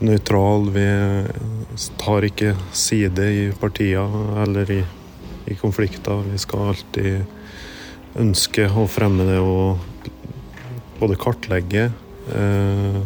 nøytral, 0.00 0.70
vi 0.72 0.86
tar 2.00 2.26
ikke 2.28 2.54
side 2.72 3.26
i 3.34 3.44
partier 3.60 4.14
eller 4.44 4.70
i, 4.78 4.80
i 5.50 5.58
konflikter. 5.58 6.22
Vi 6.30 6.38
skal 6.38 6.70
alltid 6.70 7.39
ønske 8.18 8.66
å 8.66 8.86
fremme 8.90 9.26
det 9.28 9.38
å 9.38 9.76
både 11.00 11.16
kartlegge, 11.20 11.90
eh, 12.34 13.00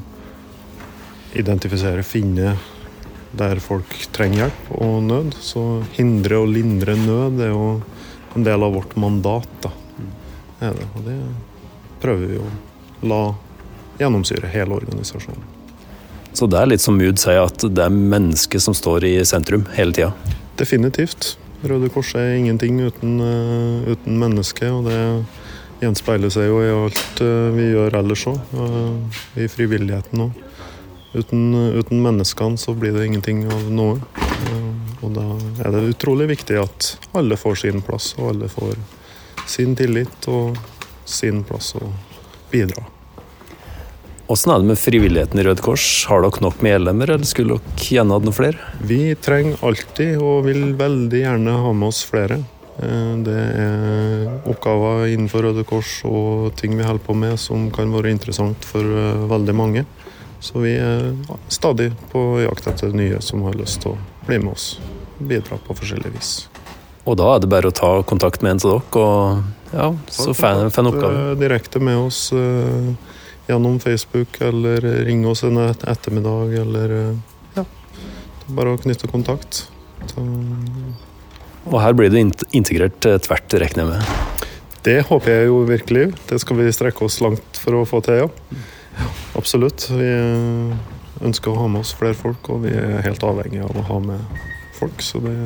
identifisere, 1.35 2.03
finne 2.03 2.57
der 3.35 3.59
folk 3.63 3.91
trenger 4.15 4.45
hjelp 4.45 4.71
og 4.81 5.03
nød. 5.09 5.35
Så 5.43 5.85
hindre 5.97 6.41
og 6.43 6.53
lindre 6.55 6.97
nød 6.99 7.43
er 7.43 7.51
jo 7.53 7.83
en 8.35 8.47
del 8.47 8.63
av 8.63 8.75
vårt 8.75 8.97
mandat. 8.97 9.49
da. 9.63 9.71
Er 10.61 10.73
det. 10.73 10.87
Og 10.97 11.05
det 11.05 11.19
prøver 12.01 12.27
vi 12.27 12.39
å 12.39 12.51
la 13.03 13.35
gjennomsyre 13.99 14.51
hele 14.51 14.75
organisasjonen. 14.75 15.43
Så 16.35 16.49
det 16.51 16.59
er 16.59 16.67
litt 16.67 16.83
som 16.83 16.97
Mood 16.99 17.21
sier, 17.23 17.45
at 17.45 17.63
det 17.63 17.83
er 17.85 17.95
mennesket 17.95 18.63
som 18.63 18.75
står 18.75 19.05
i 19.07 19.15
sentrum 19.25 19.69
hele 19.77 19.95
tida. 19.95 20.13
Definitivt. 20.59 21.37
Røde 21.65 21.89
Kors 21.93 22.13
er 22.21 22.37
ingenting 22.37 22.81
uten, 22.85 23.19
eh, 23.25 23.93
uten 23.93 24.19
mennesket, 24.21 24.69
og 24.69 24.85
det 24.89 24.99
gjenspeiler 25.81 26.33
seg 26.33 26.51
jo 26.51 26.61
i 26.61 26.73
alt 26.73 27.23
eh, 27.25 27.51
vi 27.57 27.71
gjør 27.73 27.99
ellers 28.01 28.27
òg. 28.31 28.41
I 29.41 29.49
frivilligheten 29.49 30.27
òg. 30.27 30.43
Uten, 31.15 31.55
uten 31.79 32.03
menneskene 32.03 32.59
så 32.59 32.75
blir 32.77 32.93
det 32.97 33.07
ingenting 33.07 33.47
av 33.49 33.69
noe. 33.73 34.01
Eh, 34.19 34.71
Og 35.05 35.13
da 35.13 35.25
er 35.67 35.75
det 35.75 35.83
utrolig 35.93 36.31
viktig 36.31 36.57
at 36.63 36.87
alle 37.13 37.37
får 37.37 37.61
sin 37.65 37.83
plass, 37.85 38.15
og 38.17 38.31
alle 38.33 38.49
får 38.49 38.79
sin 39.47 39.77
tillit 39.77 40.29
og 40.33 40.57
sin 41.05 41.43
plass 41.45 41.75
å 41.77 41.91
bidra. 42.53 42.87
Åssen 44.27 44.53
er 44.55 44.59
det 44.63 44.71
med 44.71 44.79
frivilligheten 44.81 45.41
i 45.41 45.45
Røde 45.45 45.61
Kors? 45.63 45.85
Har 46.09 46.23
dere 46.25 46.41
nok 46.41 46.63
medlemmer, 46.65 47.11
eller 47.13 47.29
skulle 47.29 47.59
dere 47.59 47.89
gjerne 47.93 48.17
hatt 48.17 48.25
noen 48.25 48.37
flere? 48.37 48.69
Vi 48.89 49.01
trenger 49.21 49.61
alltid 49.69 50.17
og 50.17 50.47
vil 50.47 50.71
veldig 50.79 51.21
gjerne 51.21 51.57
ha 51.61 51.73
med 51.77 51.91
oss 51.91 52.01
flere. 52.09 52.39
Eh, 52.81 53.11
Det 53.27 53.37
er 53.37 54.31
oppgaver 54.49 55.11
innenfor 55.13 55.45
Røde 55.45 55.65
Kors 55.69 55.99
og 56.09 56.55
ting 56.57 56.73
vi 56.79 56.87
holder 56.89 57.05
på 57.05 57.15
med 57.21 57.37
som 57.39 57.69
kan 57.71 57.93
være 57.93 58.15
interessant 58.17 58.65
for 58.65 58.81
eh, 58.81 59.27
veldig 59.29 59.55
mange. 59.55 59.85
Så 60.41 60.61
vi 60.61 60.73
er 60.77 61.13
stadig 61.53 61.91
på 62.13 62.25
jakt 62.47 62.67
etter 62.73 62.97
nye 62.97 63.21
som 63.21 63.45
har 63.45 63.57
lyst 63.61 63.83
til 63.85 63.93
å 63.93 63.99
bli 64.27 64.39
med 64.41 64.55
oss. 64.57 64.79
Bidra 65.21 65.61
på 65.61 65.77
forskjellig 65.77 66.15
vis. 66.17 66.33
Og 67.05 67.19
da 67.21 67.35
er 67.35 67.45
det 67.45 67.53
bare 67.53 67.69
å 67.69 67.77
ta 67.77 67.93
kontakt 68.09 68.41
med 68.41 68.57
en 68.57 68.65
av 68.65 68.73
dere, 68.73 69.05
og 69.05 69.77
ja, 69.77 69.91
så 70.09 70.33
får 70.33 70.65
en 70.81 70.91
oppgave. 70.95 71.27
Eh, 71.29 71.37
Direkte 71.45 71.77
med 71.81 72.07
oss 72.07 72.31
gjennom 73.47 73.81
Facebook, 73.81 74.41
eller 74.41 74.81
ringe 74.81 75.29
oss 75.29 75.45
en 75.45 75.59
ettermiddag, 75.59 76.55
eller 76.61 76.91
eh, 76.91 77.17
ja. 77.55 77.65
Det 77.65 78.49
er 78.49 78.57
Bare 78.59 78.75
å 78.75 78.81
knytte 78.81 79.11
kontakt. 79.11 79.67
Så 80.11 80.25
Og 81.65 81.79
her 81.81 81.97
blir 81.97 82.13
det 82.13 82.25
integrert 82.53 83.09
eh, 83.09 83.21
tvert, 83.25 83.57
regner 83.61 83.85
jeg 83.85 83.91
med. 83.93 84.49
Det 84.85 84.99
håper 85.09 85.33
jeg 85.33 85.49
jo 85.49 85.61
virkelig. 85.69 86.07
Det 86.29 86.41
skal 86.43 86.61
vi 86.61 86.73
strekke 86.73 87.07
oss 87.07 87.21
langt 87.25 87.61
for 87.61 87.81
å 87.81 87.87
få 87.89 88.03
til, 88.05 88.25
ja. 88.25 88.59
Absolutt. 89.39 89.89
Vi 89.91 90.09
eh, 90.09 90.75
ønsker 91.25 91.53
å 91.53 91.61
ha 91.63 91.69
med 91.69 91.85
oss 91.85 91.95
flere 91.97 92.17
folk, 92.19 92.53
og 92.53 92.65
vi 92.67 92.75
er 92.77 93.05
helt 93.07 93.25
avhengig 93.25 93.65
av 93.65 93.77
å 93.77 93.87
ha 93.89 94.01
med 94.13 94.41
folk. 94.79 95.01
Så 95.05 95.21
det, 95.25 95.37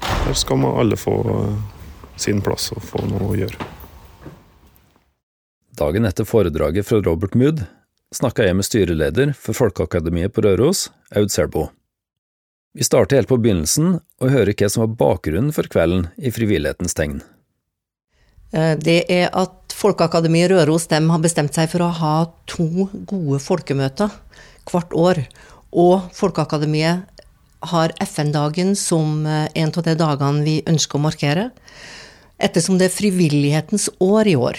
der 0.00 0.38
skal 0.38 0.62
man 0.62 0.78
alle 0.82 0.98
få 1.00 1.16
sin 2.16 2.42
plass 2.44 2.70
og 2.74 2.84
få 2.86 3.02
noe 3.10 3.32
å 3.32 3.38
gjøre. 3.38 3.72
Dagen 5.74 6.04
etter 6.06 6.22
foredraget 6.24 6.86
fra 6.86 7.00
Robert 7.02 7.34
Mood 7.34 7.64
snakka 8.14 8.44
jeg 8.46 8.54
med 8.54 8.66
styreleder 8.66 9.32
for 9.34 9.58
Folkeakademiet 9.58 10.30
på 10.30 10.44
Røros, 10.44 10.86
Aud 11.18 11.32
Serbo. 11.34 11.64
Vi 12.78 12.86
starter 12.86 13.18
helt 13.18 13.30
på 13.30 13.40
begynnelsen 13.42 13.96
og 13.98 14.30
hører 14.30 14.54
hva 14.54 14.68
som 14.70 14.84
var 14.84 14.92
bakgrunnen 15.00 15.50
for 15.54 15.66
kvelden 15.70 16.06
i 16.14 16.30
frivillighetens 16.34 16.94
tegn. 16.94 17.22
Eh, 18.54 18.76
Det 18.78 19.04
er 19.10 19.34
at 19.34 19.74
Folkeakademiet 19.74 20.52
Røros 20.52 20.86
har 20.90 21.18
bestemt 21.18 21.54
seg 21.54 21.66
for 21.70 21.82
å 21.82 21.90
ha 21.90 22.14
to 22.46 22.86
gode 23.10 23.40
folkemøter 23.42 24.14
hvert 24.70 24.94
år. 24.94 25.24
Og 25.72 26.06
Folkeakademiet 26.14 27.02
har 27.74 27.90
FN-dagen 27.98 28.76
som 28.78 29.26
eh, 29.26 29.48
en 29.54 29.74
av 29.74 29.82
de 29.82 29.98
dagene 29.98 30.46
vi 30.46 30.62
ønsker 30.62 30.98
å 30.98 31.06
markere. 31.10 31.50
Ettersom 32.38 32.78
det 32.78 32.92
er 32.92 32.98
frivillighetens 33.00 33.90
år 33.98 34.30
i 34.30 34.38
år, 34.38 34.58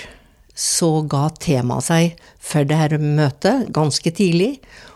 så 0.55 0.89
ga 1.11 1.27
temaet 1.35 1.87
seg 1.89 2.27
for 2.39 2.67
dette 2.67 2.99
møtet 3.01 3.69
ganske 3.75 4.11
tidlig. 4.15 4.55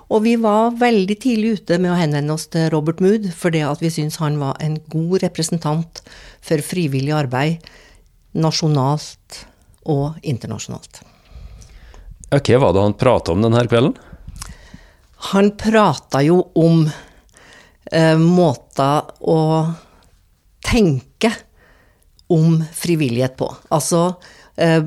Og 0.10 0.24
vi 0.26 0.34
var 0.42 0.74
veldig 0.80 1.18
tidlig 1.22 1.60
ute 1.60 1.78
med 1.78 1.92
å 1.94 2.00
henvende 2.00 2.34
oss 2.34 2.48
til 2.50 2.70
Robert 2.74 3.04
Mood, 3.04 3.28
fordi 3.36 3.62
at 3.68 3.84
vi 3.84 3.92
syntes 3.94 4.18
han 4.24 4.40
var 4.42 4.58
en 4.64 4.80
god 4.90 5.20
representant 5.28 6.02
for 6.42 6.64
frivillig 6.66 7.14
arbeid 7.14 7.70
nasjonalt 8.38 9.44
og 9.90 10.20
internasjonalt. 10.22 11.02
Hva 12.30 12.40
hva 12.46 12.62
var 12.62 12.74
det 12.74 12.86
han 12.86 12.98
prata 12.98 13.34
om 13.34 13.42
denne 13.42 13.66
kvelden? 13.66 13.96
Han 15.34 15.52
prata 15.60 16.22
jo 16.24 16.40
om 16.56 16.84
eh, 17.92 18.18
måter 18.18 19.10
å 19.20 19.40
tenke 20.64 21.34
om 22.30 22.60
frivillighet 22.62 23.36
på. 23.40 23.50
Altså 23.74 24.04
eh, 24.56 24.86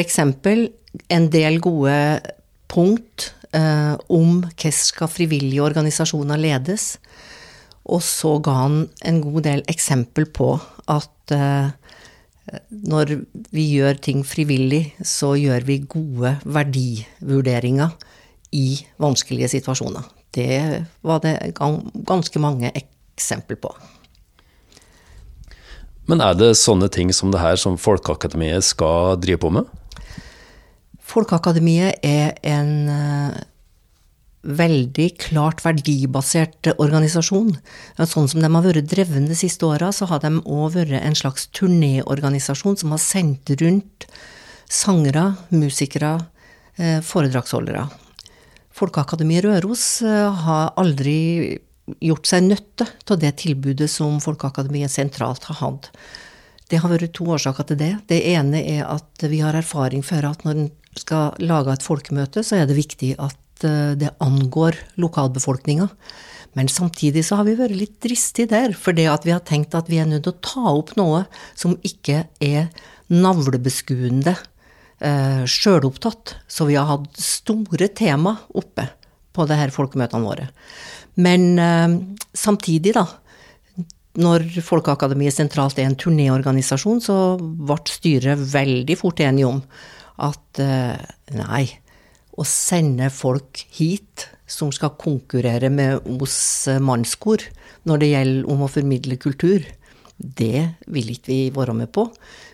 eksempel 0.00 0.70
en 1.08 1.30
del 1.32 1.60
gode 1.60 2.20
punkt 2.68 3.32
eh, 3.52 3.94
om 4.08 4.42
hvordan 4.44 4.72
skal 4.72 5.08
frivillige 5.08 5.62
organisasjoner 5.62 6.40
ledes. 6.40 6.98
Og 7.84 8.02
så 8.02 8.38
ga 8.38 8.52
han 8.62 8.88
en 9.04 9.20
god 9.22 9.42
del 9.42 9.62
eksempel 9.68 10.26
på 10.26 10.54
at 10.88 11.34
eh, 11.34 11.70
når 12.70 13.16
vi 13.54 13.66
gjør 13.78 14.00
ting 14.02 14.24
frivillig, 14.26 14.94
så 15.02 15.34
gjør 15.38 15.64
vi 15.66 15.78
gode 15.86 16.36
verdivurderinger 16.44 17.94
i 18.52 18.82
vanskelige 19.00 19.48
situasjoner. 19.48 20.04
Det 20.32 20.84
var 21.02 21.20
det 21.24 21.54
ganske 21.56 22.38
mange 22.42 22.72
eksempel 22.74 23.56
på. 23.56 23.72
Men 26.12 26.20
er 26.20 26.34
det 26.36 26.50
sånne 26.60 26.90
ting 26.92 27.08
som 27.16 27.30
det 27.32 27.40
her 27.40 27.56
som 27.56 27.78
Folkeakademiet 27.80 28.66
skal 28.66 29.14
drive 29.16 29.40
på 29.40 29.48
med? 29.56 29.64
Folkeakademiet 31.08 32.04
er 32.04 32.34
en 32.44 32.74
eh, 32.92 33.38
veldig 34.44 35.06
klart 35.22 35.62
verdibasert 35.64 36.68
organisasjon. 36.74 37.54
Sånn 37.96 38.28
som 38.28 38.44
de 38.44 38.52
har 38.52 38.66
vært 38.68 38.90
dreven 38.92 39.30
de 39.30 39.38
siste 39.40 39.64
åra, 39.64 39.88
så 39.88 40.10
har 40.10 40.20
de 40.20 40.34
òg 40.42 40.76
vært 40.76 40.98
en 41.00 41.16
slags 41.16 41.48
turnéorganisasjon 41.56 42.76
som 42.82 42.92
har 42.92 43.00
sendt 43.00 43.56
rundt 43.64 44.04
sangere, 44.68 45.30
musikere, 45.48 46.18
eh, 46.76 47.00
foredragsholdere. 47.00 47.88
Folkeakademiet 48.76 49.48
Røros 49.48 49.86
eh, 50.04 50.44
har 50.44 50.74
aldri 50.76 51.56
gjort 52.00 52.28
seg 52.30 52.46
nøtte 52.46 52.86
av 53.10 53.18
det 53.22 53.34
tilbudet 53.42 53.90
som 53.90 54.20
Folkeakademiet 54.22 54.92
sentralt 54.92 55.48
har 55.50 55.58
hatt. 55.60 55.90
Det 56.70 56.80
har 56.80 56.92
vært 56.92 57.12
to 57.16 57.26
årsaker 57.34 57.68
til 57.68 57.80
det. 57.80 57.92
Det 58.08 58.22
ene 58.32 58.62
er 58.62 58.86
at 58.88 59.26
vi 59.28 59.42
har 59.44 59.56
erfaring 59.58 60.04
for 60.06 60.24
at 60.24 60.46
når 60.46 60.60
en 60.60 60.70
skal 60.96 61.36
lage 61.42 61.72
et 61.72 61.84
folkemøte, 61.84 62.44
så 62.44 62.60
er 62.60 62.68
det 62.68 62.78
viktig 62.78 63.16
at 63.20 63.36
Eh, 63.64 63.90
det 63.90 64.10
angår 64.18 64.76
lokalbefolkninga. 64.94 65.88
Men 66.52 66.68
samtidig 66.68 67.24
så 67.24 67.38
har 67.38 67.48
vi 67.48 67.56
vært 67.56 67.76
litt 67.76 67.98
dristige 68.04 68.50
der, 68.50 68.74
for 68.76 68.96
det 68.96 69.08
at 69.08 69.24
vi 69.24 69.32
har 69.32 69.44
tenkt 69.46 69.74
at 69.74 69.88
vi 69.88 70.02
er 70.02 70.08
nødt 70.08 70.26
til 70.26 70.34
å 70.34 70.42
ta 70.44 70.72
opp 70.74 70.94
noe 71.00 71.24
som 71.54 71.78
ikke 71.86 72.26
er 72.44 72.68
navlebeskuende, 73.08 74.36
eh, 75.00 75.44
sjølopptatt. 75.48 76.36
Så 76.48 76.66
vi 76.68 76.76
har 76.76 76.86
hatt 76.90 77.16
store 77.16 77.88
tema 77.88 78.36
oppe 78.54 78.90
på 79.32 79.46
det 79.48 79.58
her 79.58 79.74
folkemøtene 79.74 80.26
våre. 80.26 80.48
Men 81.20 81.58
eh, 81.60 81.98
samtidig, 82.36 82.94
da, 82.96 83.06
når 84.22 84.44
Folkeakademiet 84.64 85.34
sentralt 85.36 85.78
er 85.80 85.88
en 85.88 85.98
turnéorganisasjon, 85.98 87.00
så 87.04 87.16
ble 87.40 87.78
styret 87.88 88.40
veldig 88.52 88.98
fort 89.00 89.22
enige 89.24 89.48
om 89.48 89.62
at 90.22 90.60
eh, 90.62 91.00
nei, 91.38 91.64
å 92.32 92.44
sende 92.48 93.10
folk 93.12 93.64
hit 93.76 94.28
som 94.48 94.72
skal 94.72 94.96
konkurrere 95.00 95.70
med 95.72 96.04
oss 96.20 96.68
mannskor 96.80 97.44
når 97.88 98.02
det 98.02 98.10
gjelder 98.12 98.50
om 98.52 98.64
å 98.64 98.70
formidle 98.70 99.18
kultur, 99.20 99.64
det 100.16 100.68
vil 100.92 101.12
ikke 101.14 101.32
vi 101.32 101.40
være 101.54 101.74
med 101.76 101.90
på. 101.94 102.06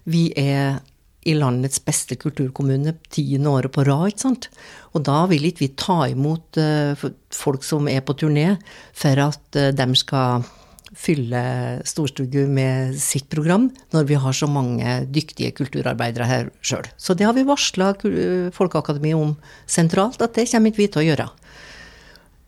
Vi 0.08 0.28
er 0.38 0.78
i 1.26 1.34
landets 1.34 1.80
beste 1.84 2.16
kulturkommune 2.20 2.94
tiende 3.12 3.50
året 3.50 3.72
på 3.74 3.84
rad, 3.86 4.12
ikke 4.12 4.24
sant. 4.26 4.48
Og 4.94 5.02
da 5.08 5.24
vil 5.30 5.48
ikke 5.48 5.64
vi 5.64 5.72
ta 5.78 6.04
imot 6.12 6.60
uh, 6.60 7.08
folk 7.34 7.66
som 7.66 7.90
er 7.90 8.04
på 8.06 8.16
turné, 8.20 8.52
for 8.96 9.24
at 9.26 9.58
uh, 9.58 9.72
de 9.74 9.88
skal 9.98 10.46
fylle 10.96 11.40
storstugu 11.86 12.46
med 12.48 12.96
sitt 13.00 13.28
program, 13.30 13.68
når 13.92 14.06
vi 14.08 14.16
har 14.20 14.32
så 14.32 14.48
mange 14.50 14.94
dyktige 15.12 15.52
kulturarbeidere 15.56 16.28
her 16.28 16.48
sjøl. 16.64 16.88
Så 16.96 17.14
det 17.14 17.26
har 17.28 17.36
vi 17.36 17.46
varsla 17.48 17.92
Folkeakademiet 18.54 19.18
om 19.18 19.34
sentralt, 19.68 20.22
at 20.22 20.34
det 20.38 20.48
kommer 20.50 20.72
ikke 20.72 20.82
vi 20.82 20.88
til 20.88 21.02
å 21.02 21.06
gjøre. 21.10 21.28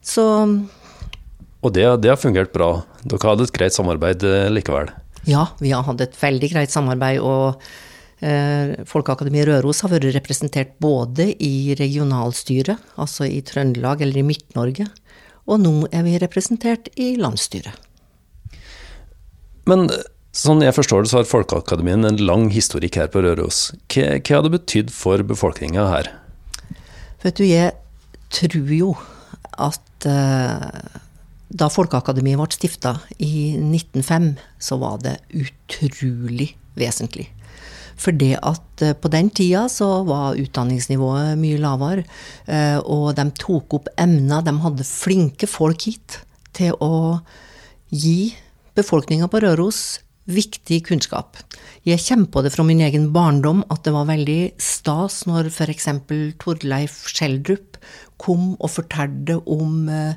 Så 0.00 0.24
Og 1.60 1.72
det, 1.76 1.84
det, 2.00 2.08
har 2.08 2.16
fungert 2.16 2.54
bra? 2.54 2.86
Dere 3.04 3.28
hadde 3.28 3.44
et 3.44 3.52
greit 3.52 3.76
samarbeid 3.76 4.24
eh, 4.24 4.48
likevel? 4.48 4.88
Ja, 5.28 5.50
vi 5.60 5.74
har 5.74 5.84
hatt 5.84 6.00
et 6.00 6.16
veldig 6.16 6.48
greit 6.54 6.72
samarbeid. 6.72 7.20
og 7.20 7.60
eh, 7.60 7.89
Folkeakademiet 8.20 9.46
Røros 9.48 9.80
har 9.80 9.94
vært 9.94 10.10
representert 10.12 10.74
både 10.82 11.30
i 11.40 11.72
regionalstyret, 11.78 12.76
altså 13.00 13.24
i 13.24 13.40
Trøndelag 13.46 14.02
eller 14.04 14.20
i 14.20 14.26
Midt-Norge, 14.28 14.84
og 15.48 15.62
nå 15.62 15.74
er 15.88 16.04
vi 16.04 16.18
representert 16.20 16.90
i 17.00 17.14
landsstyret. 17.20 17.72
Men 19.70 19.88
sånn 20.36 20.62
jeg 20.64 20.76
forstår 20.76 21.04
det, 21.04 21.12
så 21.12 21.20
har 21.20 21.28
Folkeakademien 21.30 22.06
en 22.06 22.20
lang 22.22 22.48
historikk 22.54 23.00
her 23.00 23.10
på 23.12 23.22
Røros. 23.24 23.70
Hva, 23.92 24.18
hva 24.18 24.36
har 24.36 24.46
det 24.46 24.54
betydd 24.56 24.92
for 24.94 25.22
befolkninga 25.26 25.86
her? 25.90 26.10
Vet 27.24 27.40
du, 27.40 27.46
jeg 27.48 27.74
tror 28.32 28.72
jo 28.72 28.94
at 29.60 30.08
uh, 30.08 31.00
da 31.50 31.68
Folkeakademiet 31.72 32.38
ble 32.40 32.48
stifta 32.54 32.94
i 33.18 33.56
1905, 33.58 34.32
så 34.62 34.78
var 34.80 35.02
det 35.04 35.18
utrolig 35.34 36.52
vesentlig. 36.78 37.26
For 38.00 38.16
det 38.16 38.34
at 38.40 38.84
uh, 38.84 38.94
på 38.96 39.12
den 39.12 39.30
tida 39.36 39.66
så 39.72 40.02
var 40.08 40.38
utdanningsnivået 40.40 41.38
mye 41.40 41.60
lavere, 41.60 42.06
uh, 42.48 42.78
og 42.80 43.14
de 43.18 43.28
tok 43.40 43.80
opp 43.80 43.90
emner. 44.00 44.44
De 44.46 44.56
hadde 44.64 44.88
flinke 44.88 45.50
folk 45.50 45.88
hit 45.90 46.20
til 46.56 46.76
å 46.80 47.20
gi 47.90 48.32
befolkninga 48.78 49.28
på 49.30 49.42
Røros 49.44 50.00
viktig 50.30 50.82
kunnskap. 50.88 51.38
Jeg 51.86 52.02
kommer 52.04 52.30
på 52.32 52.42
det 52.44 52.52
fra 52.54 52.64
min 52.66 52.82
egen 52.84 53.08
barndom 53.14 53.64
at 53.72 53.84
det 53.86 53.94
var 53.94 54.08
veldig 54.10 54.54
stas 54.60 55.24
når 55.28 55.50
f.eks. 55.50 55.88
Torleif 56.42 57.02
Schjelderup 57.10 57.78
kom 58.20 58.54
og 58.58 58.70
fortalte 58.70 59.38
om 59.48 59.88
eh, 59.88 60.14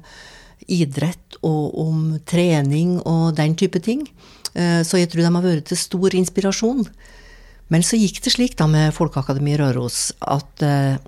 idrett 0.68 1.40
og 1.42 1.78
om 1.80 2.04
trening 2.30 3.00
og 3.00 3.36
den 3.40 3.56
type 3.60 3.80
ting. 3.84 4.06
Eh, 4.54 4.82
så 4.84 5.00
jeg 5.00 5.12
tror 5.12 5.24
de 5.24 5.32
har 5.32 5.46
vært 5.46 5.70
til 5.72 5.80
stor 5.80 6.20
inspirasjon. 6.20 6.86
Men 7.74 7.82
så 7.82 7.98
gikk 7.98 8.20
det 8.22 8.36
slik 8.36 8.54
da 8.60 8.68
med 8.70 8.94
Folkeakademiet 8.94 9.58
Røros 9.58 10.12
at 10.22 10.62
eh, 10.62 11.02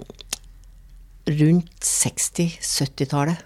rundt 1.30 1.86
60-70-tallet 1.86 3.44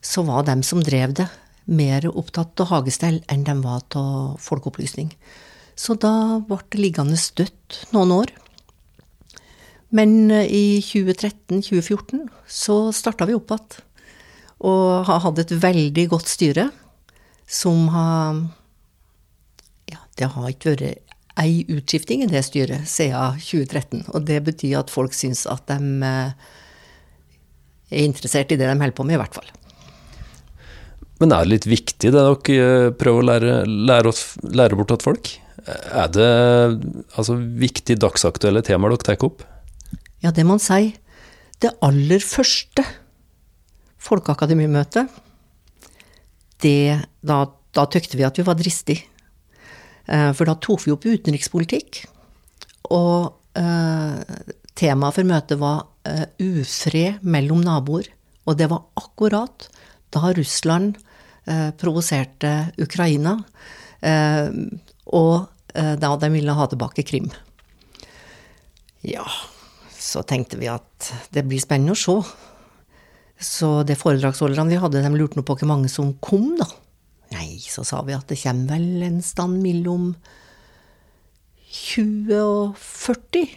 så 0.00 0.22
var 0.28 0.46
dem 0.46 0.62
som 0.64 0.82
drev 0.84 1.16
det, 1.18 1.26
mer 1.66 2.06
opptatt 2.08 2.62
av 2.62 2.70
hagestell 2.70 3.18
enn 3.30 3.42
de 3.46 3.56
var 3.64 3.82
av 3.98 4.38
folkeopplysning. 4.42 5.10
Så 5.74 5.98
da 5.98 6.38
ble 6.46 6.60
det 6.70 6.80
liggende 6.80 7.18
støtt 7.20 7.82
noen 7.94 8.14
år. 8.14 8.32
Men 9.90 10.30
eh, 10.30 10.46
i 10.46 10.64
2013-2014 10.86 12.28
så 12.46 12.80
starta 12.94 13.26
vi 13.26 13.34
opp 13.38 13.50
igjen. 13.56 13.86
Og 14.70 15.06
har 15.08 15.22
hatt 15.24 15.38
et 15.40 15.54
veldig 15.56 16.06
godt 16.12 16.28
styre 16.30 16.70
som 17.48 17.88
har 17.90 18.42
Ja, 19.90 20.04
det 20.20 20.28
har 20.30 20.50
ikke 20.52 20.76
vært 20.76 21.09
ei 21.40 21.62
utskifting 21.72 22.24
i 22.24 22.30
det 22.30 22.42
styret 22.46 22.88
siden 22.90 23.38
2013. 23.40 24.04
Og 24.14 24.24
det 24.28 24.40
betyr 24.46 24.80
at 24.82 24.92
folk 24.92 25.16
syns 25.16 25.46
at 25.50 25.64
de 25.70 25.78
eh, 26.06 26.50
er 27.90 28.06
interessert 28.06 28.52
i 28.52 28.58
det 28.60 28.68
de 28.68 28.76
holder 28.76 28.96
på 28.96 29.06
med, 29.06 29.16
i 29.16 29.22
hvert 29.22 29.38
fall. 29.38 29.50
Men 31.20 31.34
er 31.36 31.44
det 31.44 31.52
litt 31.52 31.68
viktig 31.68 32.12
det 32.14 32.16
dere 32.16 32.56
eh, 32.56 32.90
prøver 32.96 33.22
å 33.22 33.28
lære, 33.28 33.54
lære, 33.68 34.12
oss, 34.12 34.24
lære 34.44 34.78
bort 34.78 34.92
til 34.94 35.04
folk? 35.04 35.32
Er 35.68 36.08
det 36.08 36.30
altså, 37.18 37.36
viktig 37.36 37.98
dagsaktuelle 38.00 38.62
temaer 38.64 38.96
dere 38.96 39.10
tar 39.10 39.26
opp? 39.28 39.44
Ja, 40.24 40.32
det 40.32 40.44
må 40.46 40.56
man 40.56 40.64
si. 40.64 40.94
Det 41.60 41.74
aller 41.84 42.24
første 42.24 42.84
folkeakademimøtet, 44.00 45.12
det 46.60 47.00
Da, 47.24 47.44
da 47.76 47.84
tykte 47.88 48.16
vi 48.16 48.24
at 48.24 48.36
vi 48.36 48.44
var 48.44 48.56
dristige. 48.56 49.04
Eh, 50.10 50.30
for 50.34 50.48
da 50.48 50.56
tok 50.58 50.82
vi 50.84 50.94
opp 50.94 51.06
utenrikspolitikk. 51.06 52.02
Og 52.90 53.30
eh, 53.58 54.40
temaet 54.78 55.18
for 55.18 55.28
møtet 55.28 55.60
var 55.60 55.84
eh, 56.08 56.26
ufred 56.42 57.22
mellom 57.22 57.62
naboer. 57.66 58.10
Og 58.48 58.58
det 58.58 58.70
var 58.72 58.88
akkurat 58.98 59.68
da 60.10 60.32
Russland 60.34 60.98
provoserte 61.80 62.50
Ukraina, 62.78 63.32
og 65.10 65.32
da 65.72 66.10
de 66.20 66.28
ville 66.30 66.54
ha 66.54 66.66
tilbake 66.68 67.02
Krim. 67.06 67.30
Ja, 69.06 69.24
så 69.96 70.22
tenkte 70.22 70.60
vi 70.60 70.68
at 70.70 71.08
det 71.34 71.46
blir 71.48 71.62
spennende 71.62 71.96
å 71.96 71.98
se. 71.98 72.16
Så 73.40 73.70
det 73.88 73.98
foredragsholderne 73.98 74.70
vi 74.70 74.78
hadde, 74.82 75.02
de 75.02 75.12
lurte 75.16 75.40
nå 75.40 75.46
på 75.48 75.56
hvor 75.62 75.72
mange 75.72 75.90
som 75.90 76.12
kom, 76.22 76.52
da. 76.60 76.68
Nei, 77.30 77.60
så 77.62 77.84
sa 77.86 78.00
vi 78.06 78.16
at 78.16 78.30
det 78.30 78.40
kommer 78.42 78.74
vel 78.74 79.04
en 79.06 79.20
stand 79.22 79.60
mellom 79.62 80.14
20 81.70 82.40
og 82.42 82.78
40. 82.80 83.52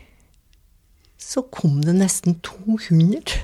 Så 1.17 1.45
kom 1.53 1.79
det 1.81 1.95
nesten 1.97 2.37
200. 2.45 3.39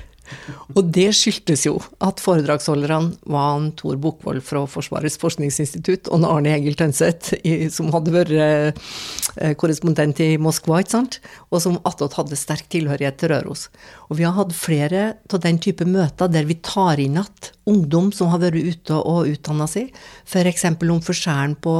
Og 0.76 0.90
det 0.94 1.08
skyldtes 1.16 1.66
jo 1.66 1.76
at 2.04 2.22
foredragsholderne 2.22 3.16
var 3.30 3.54
han 3.54 3.70
Tor 3.78 3.98
Bokvold 4.00 4.42
fra 4.46 4.64
Forsvarets 4.70 5.18
forskningsinstitutt 5.20 6.10
og 6.12 6.26
Arne 6.28 6.54
Egil 6.56 6.78
Tønseth, 6.78 7.34
som 7.74 7.90
hadde 7.94 8.14
vært 8.14 8.34
eh, 8.36 9.54
korrespondent 9.60 10.22
i 10.24 10.34
Moskva, 10.40 10.80
ikke 10.82 10.96
sant? 10.96 11.20
og 11.50 11.62
som 11.62 11.80
attåt 11.88 12.16
hadde 12.18 12.38
sterk 12.38 12.68
tilhørighet 12.70 13.18
til 13.20 13.32
Røros. 13.32 13.68
Og 14.08 14.18
vi 14.20 14.26
har 14.26 14.36
hatt 14.36 14.54
flere 14.56 15.06
av 15.30 15.42
den 15.42 15.58
type 15.62 15.86
møter 15.88 16.30
der 16.30 16.46
vi 16.48 16.60
tar 16.62 17.00
inn 17.02 17.18
igjen 17.18 17.50
ungdom 17.70 18.10
som 18.14 18.30
har 18.32 18.42
vært 18.42 18.58
ute 18.58 18.96
og 18.98 19.28
utdanna 19.30 19.66
seg, 19.70 19.90
f.eks. 20.26 20.66
om 20.74 21.02
forskjellen 21.04 21.56
på 21.62 21.74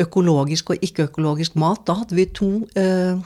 økologisk 0.00 0.74
og 0.74 0.86
ikke-økologisk 0.86 1.56
mat. 1.60 1.84
Da 1.88 2.00
hadde 2.02 2.18
vi 2.18 2.26
to 2.36 2.50
eh, 2.78 3.20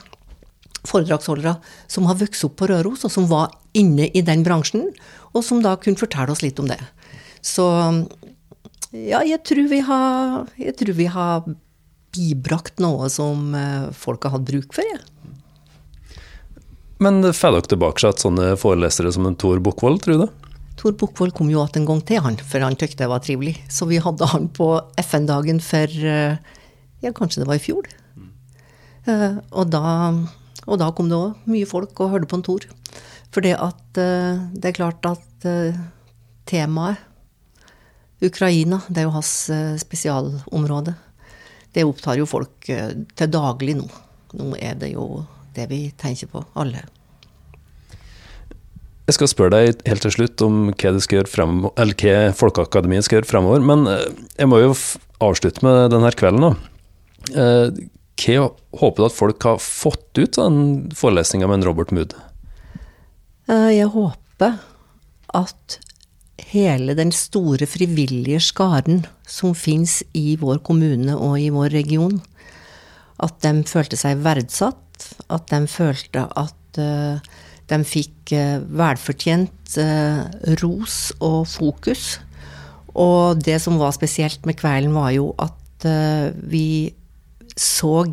foredragsholdere 0.89 1.55
som 1.91 2.07
har 2.09 2.19
vokst 2.19 2.45
opp 2.47 2.57
på 2.61 2.69
Røros, 2.71 3.05
og 3.07 3.13
som 3.13 3.27
var 3.29 3.53
inne 3.77 4.09
i 4.13 4.23
den 4.25 4.45
bransjen, 4.45 4.89
og 5.33 5.43
som 5.45 5.61
da 5.63 5.75
kunne 5.81 5.99
fortelle 5.99 6.31
oss 6.31 6.43
litt 6.45 6.61
om 6.61 6.69
det. 6.71 6.79
Så 7.45 7.65
ja, 8.95 9.21
jeg 9.27 9.41
tror 9.45 9.67
vi 9.71 9.81
har, 9.83 10.45
jeg 10.61 10.77
tror 10.79 10.97
vi 10.97 11.09
har 11.11 11.45
bibrakt 12.15 12.79
noe 12.79 13.09
som 13.11 13.51
eh, 13.57 13.91
folk 13.91 14.23
har 14.23 14.37
hatt 14.37 14.47
bruk 14.47 14.71
for, 14.75 14.87
jeg. 14.87 15.03
Men 17.03 17.19
får 17.35 17.57
dere 17.57 17.71
tilbake 17.73 18.01
seg 18.01 18.21
sånne 18.23 18.53
forelesere 18.59 19.11
som 19.11 19.27
en 19.27 19.35
Tor 19.35 19.59
Bukkvold, 19.63 19.99
tror 20.05 20.21
du? 20.21 20.45
Tor 20.79 20.95
Bukkvold 20.99 21.35
kom 21.35 21.49
jo 21.51 21.59
igjen 21.59 21.81
en 21.81 21.89
gang 21.89 22.01
til, 22.07 22.21
han, 22.23 22.37
for 22.39 22.63
han 22.63 22.77
syntes 22.77 22.95
det 22.99 23.09
var 23.11 23.23
trivelig. 23.23 23.57
Så 23.71 23.87
vi 23.89 23.99
hadde 24.03 24.27
han 24.31 24.47
på 24.55 24.69
FN-dagen 25.03 25.59
for 25.63 25.91
eh, 25.91 26.39
ja, 27.03 27.11
kanskje 27.15 27.43
det 27.43 27.49
var 27.49 27.59
i 27.59 27.63
fjor. 27.63 27.87
Uh, 29.05 29.37
og, 29.53 29.69
da, 29.69 29.83
og, 30.65 30.79
da, 30.81 30.91
kom 30.95 31.09
det 31.11 31.17
òg 31.17 31.49
mye 31.49 31.69
folk 31.69 31.99
og 32.03 32.13
hørte 32.13 32.29
på 32.31 32.39
en 32.39 32.45
Tor. 32.45 32.67
For 33.33 33.45
uh, 33.45 33.75
det 33.95 34.69
er 34.69 34.77
klart 34.77 35.05
at 35.09 35.47
uh, 35.49 35.77
temaet 36.49 37.01
Ukraina, 38.25 38.79
det 38.87 39.03
er 39.03 39.09
jo 39.09 39.13
hans 39.17 39.31
spesialområde. 39.81 40.95
Det 41.75 41.83
opptar 41.83 42.15
jo 42.17 42.25
folk 42.25 42.63
til 42.63 43.29
daglig 43.29 43.75
nå. 43.75 43.89
Nå 44.39 44.53
er 44.55 44.77
det 44.79 44.93
jo 44.93 45.25
det 45.55 45.67
vi 45.69 45.81
tenker 45.99 46.31
på, 46.31 46.43
alle. 46.55 46.85
Jeg 49.05 49.19
skal 49.19 49.29
spørre 49.29 49.53
deg 49.53 49.83
helt 49.85 50.01
til 50.01 50.13
slutt 50.15 50.41
om 50.41 50.71
hva, 50.71 50.93
frem, 51.29 51.59
hva 51.69 52.15
Folkeakademiet 52.39 53.05
skal 53.05 53.19
gjøre 53.19 53.29
fremover, 53.29 53.61
men 53.61 53.85
eh, 53.91 54.07
jeg 54.39 54.49
må 54.49 54.63
jo 54.63 54.71
avslutte 55.21 55.61
med 55.65 55.93
denne 55.93 56.09
kvelden. 56.17 56.47
da. 56.47 56.55
Eh, 58.15 58.39
hva 58.39 58.51
håper 58.79 59.01
du 59.01 59.07
at 59.07 59.15
folk 59.15 59.43
har 59.43 59.59
fått 59.61 60.17
ut 60.17 60.37
av 60.39 60.51
den 60.51 60.93
forelesninga 60.95 61.49
med 61.51 61.65
Robert 61.67 61.91
Mood? 61.91 62.15
Eh, 63.49 63.71
jeg 63.75 63.91
håper 63.93 64.59
at 65.35 65.79
hele 66.51 66.95
den 66.95 67.11
store 67.15 67.67
frivillige 67.67 68.39
skaren 68.43 69.05
som 69.27 69.55
fins 69.55 70.01
i 70.13 70.35
vår 70.39 70.61
kommune 70.63 71.15
og 71.15 71.39
i 71.39 71.51
vår 71.53 71.69
region, 71.75 72.21
at 73.19 73.39
de 73.43 73.63
følte 73.67 73.99
seg 73.99 74.23
verdsatt, 74.23 74.81
at 75.31 75.47
de 75.51 75.65
følte 75.71 76.25
at 76.35 76.79
de 77.71 77.81
fikk 77.87 78.33
eh, 78.35 78.59
velfortjent 78.61 79.77
eh, 79.81 80.21
ros 80.61 80.99
og 81.23 81.45
fokus. 81.49 82.19
Og 82.95 83.41
det 83.43 83.57
som 83.63 83.79
var 83.81 83.95
spesielt 83.95 84.45
med 84.47 84.57
kvelden, 84.59 84.93
var 84.95 85.11
jo 85.15 85.31
at 85.41 85.87
eh, 85.89 86.29
vi 86.51 86.93
så 87.59 88.05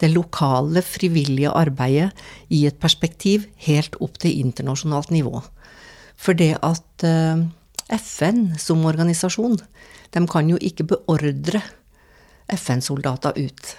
det 0.00 0.10
lokale, 0.12 0.82
frivillige 0.84 1.52
arbeidet 1.52 2.10
i 2.48 2.64
et 2.68 2.78
perspektiv 2.80 3.44
helt 3.66 3.98
opp 4.00 4.16
til 4.20 4.38
internasjonalt 4.40 5.12
nivå. 5.12 5.42
For 6.16 6.36
det 6.36 6.54
at 6.64 7.04
FN 7.90 8.40
som 8.60 8.84
organisasjon, 8.88 9.58
de 10.12 10.24
kan 10.28 10.48
jo 10.48 10.56
ikke 10.60 10.88
beordre 10.94 11.60
FN-soldater 12.48 13.36
ut 13.36 13.76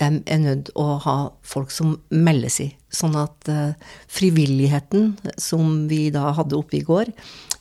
de 0.00 0.22
er 0.26 0.40
nødt 0.40 0.70
å 0.78 0.96
ha 1.04 1.16
folk 1.46 1.72
som 1.74 1.96
melder 2.10 2.52
seg. 2.52 2.76
Sånn 2.92 3.16
at 3.18 3.48
uh, 3.50 3.72
frivilligheten 4.10 5.14
som 5.40 5.86
vi 5.90 6.06
da 6.14 6.32
hadde 6.36 6.58
oppe 6.58 6.78
i 6.80 6.84
går, 6.86 7.12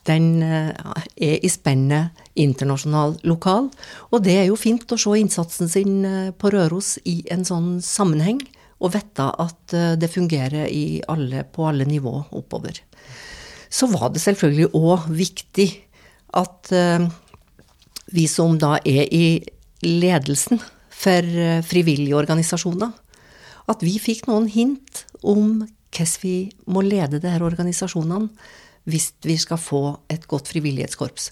den 0.10 0.42
uh, 0.44 0.72
er 1.16 1.38
i 1.40 1.52
spennet 1.52 2.21
internasjonal, 2.40 3.18
lokal. 3.28 3.70
Og 4.12 4.24
det 4.26 4.38
er 4.40 4.50
jo 4.50 4.60
fint 4.60 4.92
å 4.92 5.00
se 5.00 5.16
innsatsen 5.20 5.72
sin 5.72 6.02
uh, 6.06 6.32
på 6.32 6.52
Røros 6.54 6.96
i 7.06 7.22
en 7.34 7.46
sånn 7.48 7.80
sammenheng, 7.86 8.42
og 8.82 8.96
vite 8.96 9.28
at 9.38 9.74
det 10.02 10.08
fungerer 10.10 10.66
alle, 11.14 11.44
på 11.46 11.68
alle 11.70 11.86
nivå 11.86 12.16
oppover. 12.34 12.80
Så 13.70 13.86
var 13.92 14.10
det 14.10 14.24
selvfølgelig 14.24 14.72
òg 14.74 15.06
viktig 15.14 15.68
at 16.34 16.72
vi 18.10 18.24
som 18.26 18.58
da 18.58 18.80
er 18.82 19.06
i 19.14 19.38
ledelsen, 19.86 20.58
for 21.02 21.26
eh, 21.46 21.62
frivillige 21.66 22.18
organisasjoner. 22.18 22.92
At 23.72 23.86
vi 23.86 23.98
fikk 24.02 24.28
noen 24.30 24.50
hint 24.52 25.06
om 25.22 25.62
hvordan 25.92 26.18
vi 26.22 26.36
må 26.72 26.82
lede 26.86 27.20
disse 27.20 27.44
organisasjonene 27.44 28.30
hvis 28.90 29.10
vi 29.28 29.36
skal 29.38 29.60
få 29.62 29.82
et 30.10 30.24
godt 30.30 30.48
frivillighetskorps. 30.50 31.32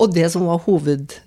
Og 0.00 0.14
det 0.14 0.30
som 0.34 0.46
var 0.48 0.62
hoved... 0.66 1.20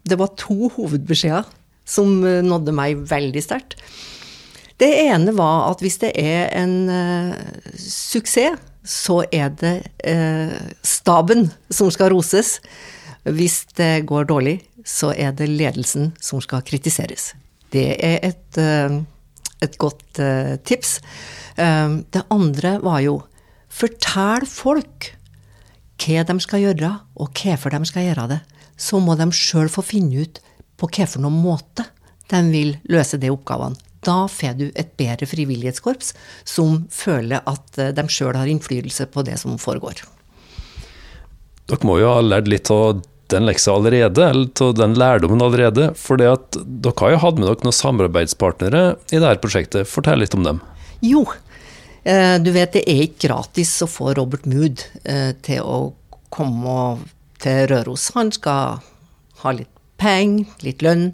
Det 0.00 0.16
var 0.16 0.32
to 0.40 0.70
hovedbeskjeder 0.72 1.44
som 1.84 2.22
eh, 2.24 2.40
nådde 2.44 2.72
meg 2.74 3.02
veldig 3.10 3.42
sterkt. 3.44 3.76
Det 4.80 4.88
ene 5.02 5.34
var 5.36 5.66
at 5.68 5.82
hvis 5.84 5.98
det 6.00 6.14
er 6.16 6.48
en 6.56 6.88
uh, 6.88 7.34
suksess, 7.76 8.56
så 8.80 9.18
er 9.28 9.50
det 9.60 9.74
uh, 10.08 10.54
staben 10.80 11.50
som 11.68 11.90
skal 11.92 12.14
roses. 12.14 12.56
Hvis 13.28 13.66
det 13.76 14.06
går 14.08 14.30
dårlig, 14.30 14.56
så 14.88 15.12
er 15.12 15.34
det 15.36 15.50
ledelsen 15.52 16.14
som 16.16 16.40
skal 16.40 16.64
kritiseres. 16.64 17.34
Det 17.70 17.90
er 18.00 18.24
et, 18.24 18.56
uh, 18.56 19.02
et 19.60 19.76
godt 19.76 20.22
tips. 20.64 20.96
Det 21.60 22.22
andre 22.32 22.70
var 22.80 23.02
jo 23.04 23.18
fortell 23.68 24.46
folk 24.48 25.10
hva 26.00 26.24
de 26.26 26.36
skal 26.40 26.64
gjøre, 26.64 26.90
og 27.20 27.32
hvorfor 27.36 27.74
de 27.74 27.84
skal 27.88 28.08
gjøre 28.08 28.28
det. 28.34 28.40
Så 28.80 29.00
må 29.02 29.16
de 29.18 29.28
sjøl 29.36 29.68
få 29.68 29.84
finne 29.84 30.24
ut 30.24 30.40
på 30.80 30.88
hvilken 30.88 31.28
måte 31.34 31.84
de 32.30 32.40
vil 32.52 32.76
løse 32.88 33.18
de 33.20 33.32
oppgavene. 33.32 33.76
Da 34.00 34.24
får 34.32 34.54
du 34.56 34.66
et 34.80 34.94
bedre 34.96 35.28
frivillighetskorps 35.28 36.14
som 36.48 36.86
føler 36.88 37.44
at 37.44 37.76
de 37.76 38.04
sjøl 38.08 38.38
har 38.38 38.48
innflytelse 38.48 39.10
på 39.12 39.24
det 39.26 39.36
som 39.42 39.58
foregår. 39.60 40.00
Dere 41.68 41.86
må 41.86 41.98
jo 42.00 42.08
ha 42.08 42.22
lært 42.24 42.48
litt 42.48 42.70
av 42.72 43.02
den 43.30 43.46
leksa 43.46 43.76
allerede, 43.76 44.24
eller 44.26 44.64
av 44.64 44.72
den 44.74 44.96
lærdommen 44.98 45.44
allerede. 45.44 45.90
For 45.98 46.18
det 46.18 46.30
at 46.32 46.58
dere 46.64 46.96
har 46.98 47.14
jo 47.14 47.20
hatt 47.26 47.38
med 47.38 47.46
dere 47.46 47.66
noen 47.68 47.76
samarbeidspartnere 47.76 48.82
i 49.12 49.20
dette 49.20 49.42
prosjektet. 49.44 49.90
Fortell 49.90 50.24
litt 50.24 50.34
om 50.34 50.46
dem. 50.46 50.64
Jo, 51.04 51.22
eh, 51.28 51.49
du 52.40 52.48
vet 52.54 52.72
det 52.72 52.84
er 52.88 53.02
ikke 53.04 53.28
gratis 53.28 53.74
å 53.84 53.88
få 53.90 54.14
Robert 54.16 54.46
Mood 54.48 54.80
eh, 55.04 55.34
til 55.44 55.60
å 55.60 55.92
komme 56.32 56.76
til 57.42 57.66
Røros. 57.68 58.08
Han 58.16 58.32
skal 58.32 58.80
ha 59.42 59.52
litt 59.56 59.72
penger, 60.00 60.48
litt 60.64 60.84
lønn, 60.84 61.10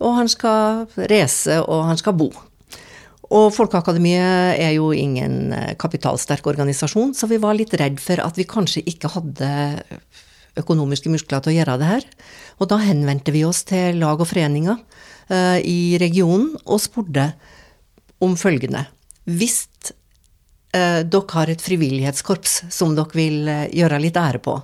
og 0.00 0.18
han 0.18 0.30
skal 0.32 0.86
reise, 1.10 1.60
og 1.60 1.84
han 1.90 2.00
skal 2.00 2.16
bo. 2.16 2.30
Og 3.34 3.48
Folkeakademiet 3.56 4.60
er 4.60 4.74
jo 4.76 4.92
ingen 4.96 5.52
eh, 5.56 5.74
kapitalsterk 5.80 6.46
organisasjon, 6.54 7.12
så 7.16 7.28
vi 7.28 7.40
var 7.42 7.58
litt 7.58 7.74
redd 7.76 8.00
for 8.00 8.22
at 8.24 8.40
vi 8.40 8.48
kanskje 8.48 8.84
ikke 8.88 9.12
hadde 9.16 9.50
økonomiske 10.60 11.10
muskler 11.10 11.42
til 11.42 11.52
å 11.52 11.56
gjøre 11.58 11.76
det 11.82 11.90
her. 11.90 12.08
Og 12.62 12.70
da 12.70 12.78
henvendte 12.80 13.34
vi 13.34 13.42
oss 13.44 13.64
til 13.68 13.98
lag 14.00 14.20
og 14.22 14.30
foreninger 14.30 14.80
i 15.64 15.96
regionen 15.98 16.50
og 16.68 16.82
spurte 16.84 17.30
om 18.22 18.34
følgende. 18.36 18.82
Hvis 19.24 19.64
dere 20.74 21.36
har 21.36 21.50
et 21.52 21.62
frivillighetskorps 21.62 22.64
som 22.74 22.96
dere 22.96 23.14
vil 23.14 23.46
uh, 23.46 23.68
gjøre 23.70 24.00
litt 24.02 24.18
ære 24.18 24.40
på, 24.42 24.56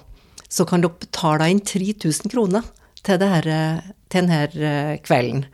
så 0.50 0.66
kan 0.66 0.82
dere 0.82 0.98
betale 0.98 1.46
inn 1.52 1.62
3000 1.62 2.32
kroner 2.32 2.66
til, 3.06 3.22
her, 3.22 3.46
til 4.10 4.26
denne 4.26 4.98
kvelden. 5.06 5.44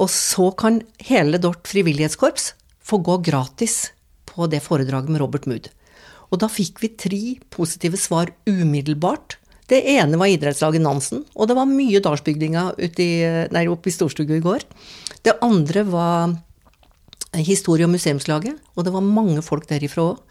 Og 0.00 0.08
så 0.12 0.50
kan 0.56 0.80
hele 1.08 1.40
dort 1.40 1.68
frivillighetskorps 1.68 2.52
få 2.84 3.00
gå 3.04 3.18
gratis 3.24 3.90
på 4.30 4.48
det 4.50 4.62
foredraget 4.64 5.12
med 5.12 5.20
Robert 5.22 5.48
Mood. 5.50 5.68
Og 6.30 6.40
da 6.42 6.48
fikk 6.50 6.80
vi 6.82 6.94
tre 6.94 7.22
positive 7.52 7.98
svar 8.00 8.30
umiddelbart. 8.48 9.36
Det 9.70 9.82
ene 9.92 10.18
var 10.18 10.30
idrettslaget 10.30 10.82
Nansen, 10.82 11.24
og 11.34 11.50
det 11.50 11.56
var 11.58 11.68
mye 11.70 12.02
dalsbygdinger 12.02 12.78
oppe 13.70 13.90
i 13.90 13.94
Storstugu 13.94 14.36
i 14.38 14.44
går. 14.44 14.64
Det 15.22 15.36
andre 15.44 15.84
var 15.86 16.34
historie- 17.38 17.86
og 17.86 17.94
museumslaget, 17.94 18.58
og 18.74 18.84
det 18.84 18.92
var 18.92 19.06
mange 19.06 19.42
folk 19.42 19.68
derifra 19.70 20.12
òg. 20.12 20.22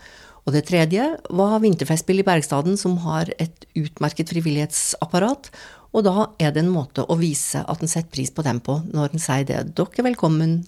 Og 0.47 0.53
det 0.55 0.65
tredje 0.65 1.03
var 1.35 1.59
Vinterfestspill 1.61 2.23
i 2.23 2.25
Bergstaden, 2.25 2.77
som 2.79 2.97
har 3.03 3.29
et 3.37 3.67
utmerket 3.77 4.31
frivillighetsapparat. 4.31 5.51
Og 5.93 6.05
da 6.05 6.29
er 6.41 6.53
det 6.55 6.63
en 6.63 6.71
måte 6.73 7.05
å 7.05 7.17
vise 7.19 7.61
at 7.61 7.83
en 7.83 7.91
setter 7.91 8.09
pris 8.13 8.31
på 8.33 8.45
dem 8.45 8.61
på, 8.63 8.79
når 8.89 9.13
en 9.13 9.21
sier 9.21 9.45
det. 9.45 9.61
Dere 9.77 10.01
er 10.01 10.07
velkommen 10.09 10.61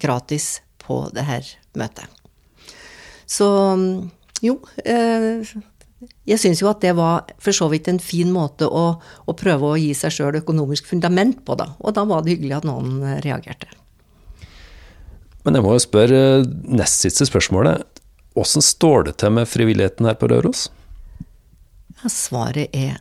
gratis 0.00 0.60
på 0.82 1.06
det 1.14 1.24
her 1.28 1.48
møtet. 1.78 2.08
Så 3.28 3.48
jo, 4.44 4.58
eh, 4.84 5.44
jeg 6.28 6.40
syns 6.40 6.60
jo 6.60 6.68
at 6.68 6.82
det 6.82 6.96
var 6.98 7.28
for 7.40 7.56
så 7.56 7.68
vidt 7.72 7.88
en 7.88 8.02
fin 8.02 8.32
måte 8.32 8.66
å, 8.66 8.86
å 8.98 9.36
prøve 9.38 9.70
å 9.70 9.78
gi 9.80 9.92
seg 9.96 10.12
sjøl 10.12 10.40
økonomisk 10.42 10.90
fundament 10.90 11.44
på, 11.46 11.56
da. 11.56 11.70
Og 11.80 11.94
da 11.96 12.04
var 12.08 12.24
det 12.24 12.36
hyggelig 12.36 12.58
at 12.58 12.68
noen 12.68 13.20
reagerte. 13.24 13.70
Men 15.42 15.58
jeg 15.58 15.64
må 15.64 15.74
jo 15.74 15.82
spørre 15.82 16.20
nest 16.70 17.02
siste 17.02 17.26
spørsmålet. 17.28 17.82
Åssen 18.38 18.64
står 18.64 19.08
det 19.08 19.16
til 19.20 19.34
med 19.36 19.50
frivilligheten 19.50 20.06
her 20.08 20.16
på 20.18 20.30
Røros? 20.30 20.68
Svaret 22.08 22.72
er 22.74 23.00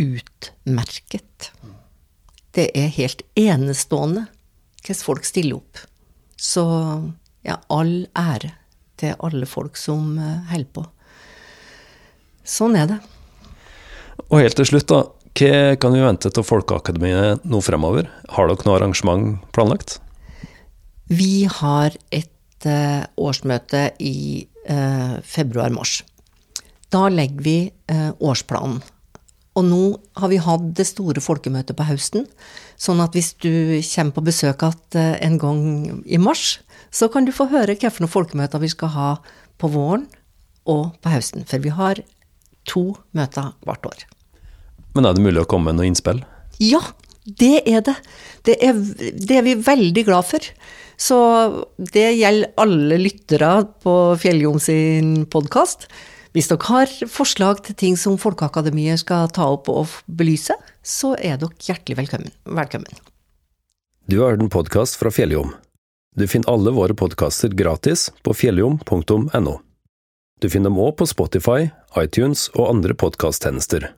utmerket. 0.00 1.50
Det 2.54 2.70
er 2.74 2.94
helt 2.94 3.22
enestående 3.38 4.28
hvordan 4.84 5.00
folk 5.06 5.24
stiller 5.24 5.58
opp. 5.58 5.80
Så 6.36 6.64
ja, 7.44 7.56
all 7.72 8.06
ære 8.18 8.52
til 9.00 9.16
alle 9.24 9.46
folk 9.48 9.78
som 9.80 10.18
eh, 10.20 10.50
holder 10.50 10.70
på. 10.76 10.84
Sånn 12.44 12.76
er 12.76 12.90
det. 12.90 12.98
Og 14.28 14.40
helt 14.42 14.56
til 14.58 14.68
slutt, 14.68 14.90
da. 14.92 15.04
Hva 15.34 15.74
kan 15.80 15.96
vi 15.96 16.02
vente 16.04 16.30
til 16.30 16.46
Folkeakademiet 16.46 17.42
nå 17.48 17.58
fremover? 17.64 18.06
Har 18.36 18.46
dere 18.50 18.68
noe 18.68 18.76
arrangement 18.76 19.40
planlagt? 19.56 19.96
Vi 21.10 21.44
har 21.60 21.94
et 22.14 22.66
uh, 22.68 23.04
årsmøte 23.20 23.90
i 24.00 24.46
uh, 24.70 25.20
februar-mars. 25.20 26.02
Da 26.94 27.08
legger 27.10 27.42
vi 27.42 27.58
eh, 27.90 28.10
årsplanen. 28.22 28.82
Og 29.54 29.66
nå 29.66 29.82
har 30.18 30.30
vi 30.30 30.40
hatt 30.42 30.66
det 30.78 30.86
store 30.88 31.22
folkemøtet 31.22 31.76
på 31.78 31.86
høsten, 31.86 32.26
sånn 32.80 33.02
at 33.02 33.14
hvis 33.14 33.34
du 33.42 33.78
kommer 33.86 34.16
på 34.16 34.24
besøk 34.26 34.64
igjen 34.66 34.98
eh, 34.98 35.14
en 35.26 35.38
gang 35.42 35.62
i 36.06 36.18
mars, 36.18 36.58
så 36.94 37.08
kan 37.10 37.26
du 37.26 37.32
få 37.34 37.48
høre 37.50 37.74
hvilke 37.74 38.10
folkemøter 38.10 38.62
vi 38.62 38.70
skal 38.70 38.92
ha 38.94 39.10
på 39.58 39.70
våren 39.70 40.08
og 40.70 40.94
på 41.02 41.14
høsten. 41.14 41.46
For 41.46 41.62
vi 41.62 41.74
har 41.74 42.02
to 42.70 42.94
møter 43.14 43.54
hvert 43.66 43.90
år. 43.90 44.06
Men 44.94 45.06
er 45.06 45.14
det 45.14 45.22
mulig 45.26 45.42
å 45.42 45.48
komme 45.50 45.70
med 45.70 45.80
noe 45.80 45.90
innspill? 45.90 46.22
Ja, 46.62 46.80
det 47.24 47.62
er 47.64 47.84
det. 47.84 47.94
Det 48.44 48.56
er, 48.60 48.80
det 49.16 49.38
er 49.38 49.46
vi 49.46 49.54
veldig 49.64 50.04
glad 50.06 50.28
for. 50.28 50.48
Så 51.00 51.18
det 51.78 52.10
gjelder 52.18 52.52
alle 52.60 52.98
lyttere 53.00 53.52
på 53.82 53.94
Fjelljom 54.20 54.60
sin 54.62 55.24
podkast. 55.32 55.88
Hvis 56.34 56.50
dere 56.50 56.66
har 56.66 56.92
forslag 57.10 57.62
til 57.64 57.76
ting 57.78 57.96
som 57.98 58.18
Folkeakademiet 58.18 59.04
skal 59.04 59.30
ta 59.32 59.46
opp 59.54 59.70
og 59.70 59.92
belyse, 60.06 60.56
så 60.82 61.14
er 61.16 61.38
dere 61.40 61.54
hjertelig 61.62 61.98
velkommen. 62.02 62.32
velkommen. 62.44 63.02
Du 64.10 64.20
har 64.20 64.34
hørt 64.34 64.42
en 64.42 64.52
podkast 64.52 64.98
fra 65.00 65.14
Fjelljom. 65.14 65.54
Du 66.14 66.26
finner 66.28 66.50
alle 66.52 66.74
våre 66.74 66.94
podkaster 66.94 67.54
gratis 67.54 68.10
på 68.22 68.34
fjelljom.no. 68.34 69.54
Du 70.42 70.50
finner 70.50 70.70
dem 70.70 70.78
òg 70.78 70.98
på 70.98 71.06
Spotify, 71.08 71.70
iTunes 71.98 72.50
og 72.54 72.68
andre 72.68 72.94
podkasttjenester. 72.94 73.94